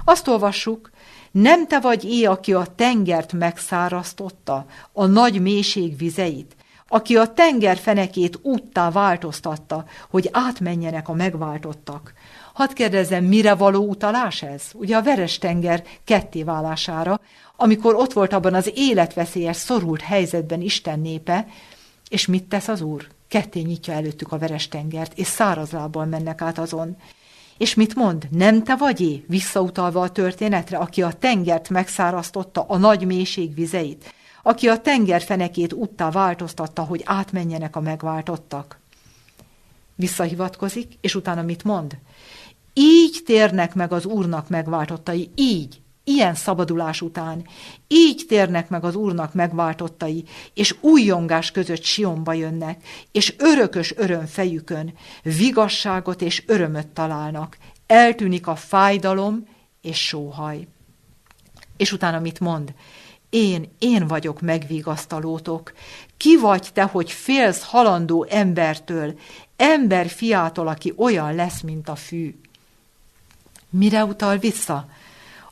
Azt 0.05 0.27
olvassuk, 0.27 0.91
nem 1.31 1.67
te 1.67 1.79
vagy 1.79 2.03
é, 2.03 2.23
aki 2.23 2.53
a 2.53 2.67
tengert 2.75 3.33
megszárasztotta, 3.33 4.65
a 4.93 5.05
nagy 5.05 5.41
mélység 5.41 5.97
vizeit, 5.97 6.55
aki 6.87 7.17
a 7.17 7.33
tenger 7.33 7.77
fenekét 7.77 8.39
úttá 8.41 8.89
változtatta, 8.91 9.85
hogy 10.09 10.29
átmenjenek 10.31 11.09
a 11.09 11.13
megváltottak. 11.13 12.13
Hadd 12.53 12.73
kérdezzem, 12.73 13.23
mire 13.23 13.55
való 13.55 13.87
utalás 13.87 14.41
ez? 14.41 14.63
Ugye 14.73 14.95
a 14.95 15.03
Veres-tenger 15.03 15.83
kettéválására, 16.03 17.19
amikor 17.55 17.95
ott 17.95 18.13
volt 18.13 18.33
abban 18.33 18.53
az 18.53 18.71
életveszélyes, 18.75 19.55
szorult 19.55 20.01
helyzetben 20.01 20.61
Isten 20.61 20.99
népe, 20.99 21.47
és 22.09 22.25
mit 22.25 22.43
tesz 22.43 22.67
az 22.67 22.81
Úr? 22.81 23.07
Ketté 23.27 23.59
nyitja 23.59 23.93
előttük 23.93 24.31
a 24.31 24.37
Veres-tengert, 24.37 25.17
és 25.17 25.27
szárazlábbal 25.27 26.05
mennek 26.05 26.41
át 26.41 26.57
azon. 26.57 26.97
És 27.57 27.75
mit 27.75 27.95
mond? 27.95 28.27
Nem 28.31 28.63
te 28.63 28.75
vagy 28.75 29.23
visszautalva 29.27 30.01
a 30.01 30.09
történetre, 30.09 30.77
aki 30.77 31.01
a 31.01 31.13
tengert 31.13 31.69
megszárasztotta, 31.69 32.65
a 32.67 32.77
nagy 32.77 33.05
mélység 33.05 33.53
vizeit, 33.55 34.13
aki 34.47 34.67
a 34.67 34.81
tenger 34.81 35.21
fenekét 35.21 35.73
úttá 35.73 36.09
változtatta, 36.09 36.83
hogy 36.83 37.01
átmenjenek 37.05 37.75
a 37.75 37.81
megváltottak. 37.81 38.79
Visszahivatkozik, 39.95 40.97
és 41.01 41.15
utána 41.15 41.41
mit 41.41 41.63
mond? 41.63 41.97
Így 42.73 43.21
térnek 43.25 43.73
meg 43.73 43.91
az 43.91 44.05
Úrnak 44.05 44.49
megváltottai, 44.49 45.29
így, 45.35 45.81
ilyen 46.03 46.35
szabadulás 46.35 47.01
után, 47.01 47.47
így 47.87 48.25
térnek 48.27 48.69
meg 48.69 48.83
az 48.83 48.95
Úrnak 48.95 49.33
megváltottai, 49.33 50.23
és 50.53 50.75
újongás 50.81 51.51
között 51.51 51.83
Sionba 51.83 52.33
jönnek, 52.33 52.83
és 53.11 53.35
örökös 53.37 53.93
öröm 53.97 54.25
fejükön, 54.25 54.93
vigasságot 55.23 56.21
és 56.21 56.43
örömöt 56.45 56.87
találnak, 56.87 57.57
eltűnik 57.87 58.47
a 58.47 58.55
fájdalom 58.55 59.47
és 59.81 60.07
sóhaj. 60.07 60.67
És 61.77 61.91
utána 61.91 62.19
mit 62.19 62.39
mond? 62.39 62.73
Én, 63.37 63.69
én 63.79 64.07
vagyok 64.07 64.41
megvigasztalótok. 64.41 65.73
Ki 66.17 66.37
vagy 66.37 66.69
te, 66.73 66.83
hogy 66.83 67.11
félsz 67.11 67.63
halandó 67.63 68.25
embertől, 68.29 69.19
ember 69.55 70.09
fiától, 70.09 70.67
aki 70.67 70.93
olyan 70.95 71.35
lesz, 71.35 71.61
mint 71.61 71.89
a 71.89 71.95
fű? 71.95 72.35
Mire 73.69 74.05
utal 74.05 74.37
vissza? 74.37 74.89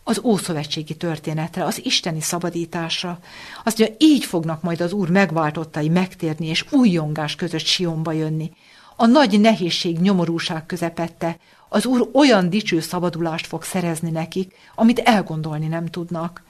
Az 0.04 0.22
ószövetségi 0.24 0.96
történetre, 0.96 1.64
az 1.64 1.86
isteni 1.86 2.22
szabadításra. 2.22 3.20
Azt 3.64 3.78
mondja, 3.78 3.96
így 4.00 4.26
fognak 4.26 4.62
majd 4.62 4.82
az 4.82 4.94
Úr 4.94 5.10
megváltottai 5.10 5.90
megtérni, 5.90 6.48
és 6.48 6.66
újongás 6.72 7.36
között 7.36 7.66
Sionba 7.66 8.12
jönni. 8.12 8.52
A 8.96 9.06
nagy 9.06 9.40
nehézség, 9.40 10.00
nyomorúság 10.00 10.66
közepette 10.66 11.38
az 11.70 11.86
Úr 11.86 12.10
olyan 12.14 12.50
dicső 12.50 12.80
szabadulást 12.80 13.48
fog 13.48 13.64
szerezni 13.64 14.10
nekik, 14.10 14.56
amit 14.76 15.00
elgondolni 15.00 15.68
nem 15.68 15.86
tudnak. 15.86 16.44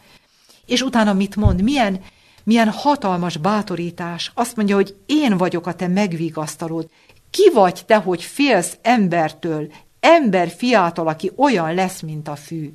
És 0.66 0.82
utána 0.82 1.14
mit 1.14 1.36
mond? 1.36 1.62
Milyen, 1.62 2.02
milyen 2.44 2.70
hatalmas 2.70 3.38
bátorítás. 3.38 4.32
Azt 4.34 4.56
mondja, 4.56 4.76
hogy 4.76 4.96
én 5.06 5.38
vagyok 5.38 5.68
a 5.68 5.74
te 5.74 5.88
megvigasztalód. 5.88 6.90
Ki 7.30 7.50
vagy 7.54 7.84
te, 7.86 7.96
hogy 7.96 8.24
félsz 8.24 8.78
embertől, 8.82 9.72
ember 10.00 10.50
fiától, 10.50 11.08
aki 11.08 11.32
olyan 11.36 11.74
lesz, 11.74 12.02
mint 12.02 12.28
a 12.28 12.36
fű. 12.36 12.74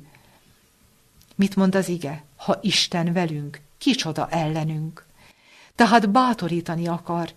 Mit 1.35 1.55
mond 1.55 1.75
az 1.75 1.89
ige? 1.89 2.23
Ha 2.35 2.59
Isten 2.61 3.13
velünk, 3.13 3.61
kicsoda 3.77 4.27
ellenünk. 4.29 5.05
Tehát 5.75 6.09
bátorítani 6.09 6.87
akar, 6.87 7.33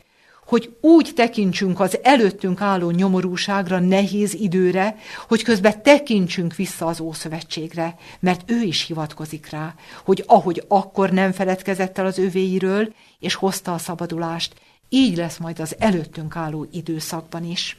hogy 0.47 0.77
úgy 0.81 1.13
tekintsünk 1.15 1.81
az 1.81 1.99
előttünk 2.03 2.61
álló 2.61 2.91
nyomorúságra, 2.91 3.79
nehéz 3.79 4.35
időre, 4.35 4.97
hogy 5.29 5.43
közben 5.43 5.83
tekintsünk 5.83 6.55
vissza 6.55 6.87
az 6.87 7.01
Ószövetségre, 7.01 7.97
mert 8.21 8.51
ő 8.51 8.63
is 8.63 8.87
hivatkozik 8.87 9.51
rá, 9.51 9.75
hogy 10.05 10.25
ahogy 10.27 10.65
akkor 10.69 11.11
nem 11.11 11.33
feledkezett 11.33 11.99
el 11.99 12.07
az 12.07 12.19
övéiről, 12.19 12.93
és 13.21 13.35
hozta 13.35 13.73
a 13.75 13.79
szabadulást, 13.79 14.55
így 14.89 15.17
lesz 15.17 15.39
majd 15.39 15.61
az 15.61 15.75
előttünk 15.79 16.37
álló 16.37 16.67
időszakban 16.73 17.45
is. 17.45 17.79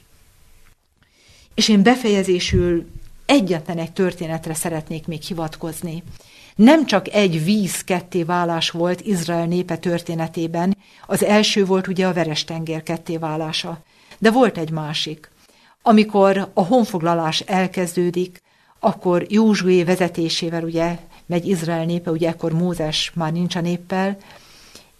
És 1.54 1.68
én 1.68 1.82
befejezésül 1.82 2.86
egyetlen 3.26 3.78
egy 3.78 3.92
történetre 3.92 4.54
szeretnék 4.54 5.06
még 5.06 5.22
hivatkozni. 5.22 6.02
Nem 6.56 6.86
csak 6.86 7.12
egy 7.12 7.44
víz 7.44 7.84
ketté 7.84 8.22
válás 8.22 8.70
volt 8.70 9.00
Izrael 9.00 9.46
népe 9.46 9.76
történetében, 9.76 10.76
az 11.06 11.24
első 11.24 11.64
volt 11.64 11.86
ugye 11.86 12.06
a 12.06 12.12
Verestenger 12.12 12.82
ketté 12.82 13.16
válása, 13.16 13.82
de 14.18 14.30
volt 14.30 14.58
egy 14.58 14.70
másik. 14.70 15.30
Amikor 15.82 16.50
a 16.54 16.64
honfoglalás 16.64 17.40
elkezdődik, 17.40 18.42
akkor 18.78 19.26
Józsué 19.28 19.84
vezetésével 19.84 20.62
ugye 20.62 20.98
megy 21.26 21.48
Izrael 21.48 21.84
népe, 21.84 22.10
ugye 22.10 22.28
ekkor 22.28 22.52
Mózes 22.52 23.12
már 23.14 23.32
nincs 23.32 23.56
a 23.56 23.60
néppel, 23.60 24.16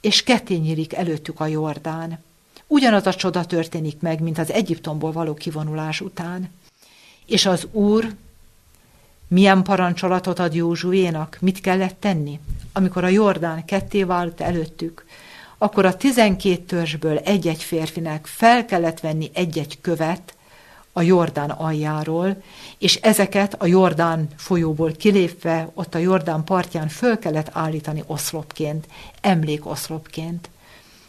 és 0.00 0.22
ketté 0.22 0.54
nyílik 0.54 0.94
előttük 0.94 1.40
a 1.40 1.46
Jordán. 1.46 2.24
Ugyanaz 2.66 3.06
a 3.06 3.14
csoda 3.14 3.44
történik 3.44 4.00
meg, 4.00 4.20
mint 4.20 4.38
az 4.38 4.52
Egyiptomból 4.52 5.12
való 5.12 5.34
kivonulás 5.34 6.00
után. 6.00 6.50
És 7.26 7.46
az 7.46 7.66
Úr 7.72 8.14
milyen 9.28 9.62
parancsolatot 9.62 10.38
ad 10.38 10.54
Józsuénak? 10.54 11.38
Mit 11.40 11.60
kellett 11.60 11.96
tenni? 12.00 12.40
Amikor 12.72 13.04
a 13.04 13.08
Jordán 13.08 13.64
ketté 13.64 14.02
vált 14.02 14.40
előttük, 14.40 15.04
akkor 15.58 15.84
a 15.84 15.96
tizenkét 15.96 16.66
törzsből 16.66 17.18
egy-egy 17.18 17.62
férfinek 17.62 18.26
fel 18.26 18.64
kellett 18.64 19.00
venni 19.00 19.30
egy-egy 19.34 19.80
követ 19.80 20.34
a 20.92 21.02
Jordán 21.02 21.50
aljáról, 21.50 22.42
és 22.78 22.94
ezeket 22.94 23.54
a 23.58 23.66
Jordán 23.66 24.28
folyóból 24.36 24.92
kilépve, 24.92 25.70
ott 25.74 25.94
a 25.94 25.98
Jordán 25.98 26.44
partján 26.44 26.88
föl 26.88 27.18
kellett 27.18 27.50
állítani 27.52 28.02
oszlopként, 28.06 28.86
emlékoszlopként. 29.20 30.50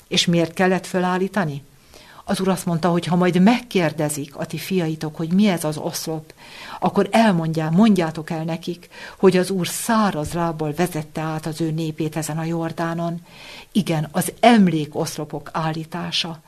És 0.07 0.25
miért 0.25 0.53
kellett 0.53 0.85
fölállítani? 0.85 1.63
Az 2.29 2.39
úr 2.39 2.47
azt 2.47 2.65
mondta, 2.65 2.89
hogy 2.89 3.05
ha 3.05 3.15
majd 3.15 3.41
megkérdezik 3.41 4.35
a 4.35 4.45
ti 4.45 4.57
fiaitok, 4.57 5.15
hogy 5.15 5.33
mi 5.33 5.47
ez 5.47 5.63
az 5.63 5.77
oszlop, 5.77 6.33
akkor 6.79 7.07
elmondják, 7.11 7.71
mondjátok 7.71 8.29
el 8.29 8.43
nekik, 8.43 8.89
hogy 9.17 9.37
az 9.37 9.49
úr 9.49 9.67
száraz 9.67 10.33
lábbal 10.33 10.73
vezette 10.75 11.21
át 11.21 11.45
az 11.45 11.61
ő 11.61 11.71
népét 11.71 12.15
ezen 12.15 12.37
a 12.37 12.43
Jordánon. 12.43 13.21
Igen, 13.71 14.07
az 14.11 14.33
emlék 14.39 14.95
oszlopok 14.95 15.49
állítása. 15.53 16.39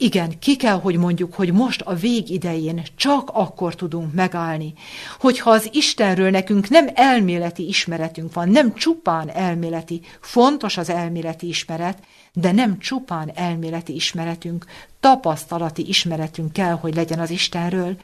Igen, 0.00 0.38
ki 0.38 0.56
kell, 0.56 0.80
hogy 0.80 0.96
mondjuk, 0.96 1.34
hogy 1.34 1.52
most 1.52 1.80
a 1.80 1.94
vég 1.94 2.30
idején 2.30 2.82
csak 2.96 3.30
akkor 3.32 3.74
tudunk 3.74 4.14
megállni, 4.14 4.72
hogyha 5.20 5.50
az 5.50 5.68
Istenről 5.72 6.30
nekünk 6.30 6.68
nem 6.68 6.88
elméleti 6.94 7.68
ismeretünk 7.68 8.32
van, 8.32 8.48
nem 8.48 8.74
csupán 8.74 9.30
elméleti, 9.30 10.00
fontos 10.20 10.76
az 10.76 10.90
elméleti 10.90 11.48
ismeret, 11.48 11.98
de 12.32 12.52
nem 12.52 12.78
csupán 12.78 13.30
elméleti 13.34 13.94
ismeretünk, 13.94 14.64
tapasztalati 15.00 15.88
ismeretünk 15.88 16.52
kell, 16.52 16.74
hogy 16.74 16.94
legyen 16.94 17.18
az 17.18 17.30
Istenről, 17.30 17.96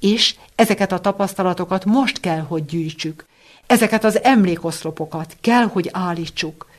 és 0.00 0.34
ezeket 0.54 0.92
a 0.92 1.00
tapasztalatokat 1.00 1.84
most 1.84 2.20
kell, 2.20 2.40
hogy 2.40 2.64
gyűjtsük. 2.64 3.26
Ezeket 3.66 4.04
az 4.04 4.22
emlékoszlopokat 4.22 5.36
kell, 5.40 5.64
hogy 5.64 5.88
állítsuk. 5.92 6.69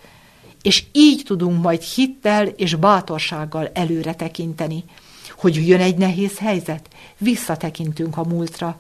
És 0.62 0.84
így 0.92 1.24
tudunk 1.26 1.62
majd 1.62 1.82
hittel 1.82 2.48
és 2.48 2.76
bátorsággal 2.76 3.70
előre 3.74 4.14
tekinteni. 4.14 4.84
Hogy 5.38 5.68
jön 5.68 5.80
egy 5.80 5.98
nehéz 5.98 6.38
helyzet, 6.38 6.88
visszatekintünk 7.18 8.18
a 8.18 8.24
múltra. 8.24 8.80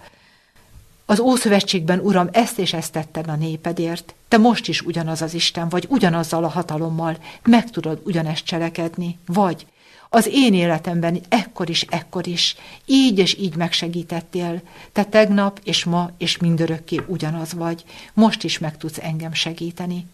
Az 1.05 1.19
Ószövetségben, 1.19 1.99
Uram, 1.99 2.29
ezt 2.31 2.59
és 2.59 2.73
ezt 2.73 2.91
tetted 2.91 3.27
a 3.27 3.35
népedért. 3.35 4.13
Te 4.27 4.37
most 4.37 4.67
is 4.67 4.81
ugyanaz 4.81 5.21
az 5.21 5.33
Isten 5.33 5.69
vagy, 5.69 5.85
ugyanazzal 5.89 6.43
a 6.43 6.49
hatalommal, 6.49 7.17
meg 7.43 7.69
tudod 7.69 8.01
ugyanezt 8.03 8.45
cselekedni, 8.45 9.17
vagy 9.25 9.65
az 10.13 10.27
én 10.31 10.53
életemben 10.53 11.21
ekkor 11.29 11.69
is, 11.69 11.81
ekkor 11.89 12.27
is, 12.27 12.55
így 12.85 13.19
és 13.19 13.37
így 13.37 13.55
megsegítettél. 13.55 14.61
Te 14.91 15.03
tegnap 15.03 15.59
és 15.63 15.83
ma 15.83 16.09
és 16.17 16.37
mindörökké 16.37 17.01
ugyanaz 17.07 17.53
vagy, 17.53 17.83
most 18.13 18.43
is 18.43 18.59
meg 18.59 18.77
tudsz 18.77 18.97
engem 19.01 19.33
segíteni. 19.33 20.05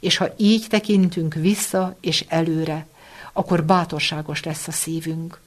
És 0.00 0.16
ha 0.16 0.28
így 0.36 0.66
tekintünk 0.68 1.34
vissza 1.34 1.96
és 2.00 2.24
előre, 2.28 2.86
akkor 3.32 3.64
bátorságos 3.64 4.42
lesz 4.42 4.68
a 4.68 4.72
szívünk, 4.72 5.40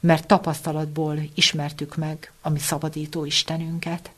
mert 0.00 0.26
tapasztalatból 0.26 1.18
ismertük 1.34 1.96
meg 1.96 2.32
a 2.40 2.50
mi 2.50 2.58
szabadító 2.58 3.24
Istenünket. 3.24 4.10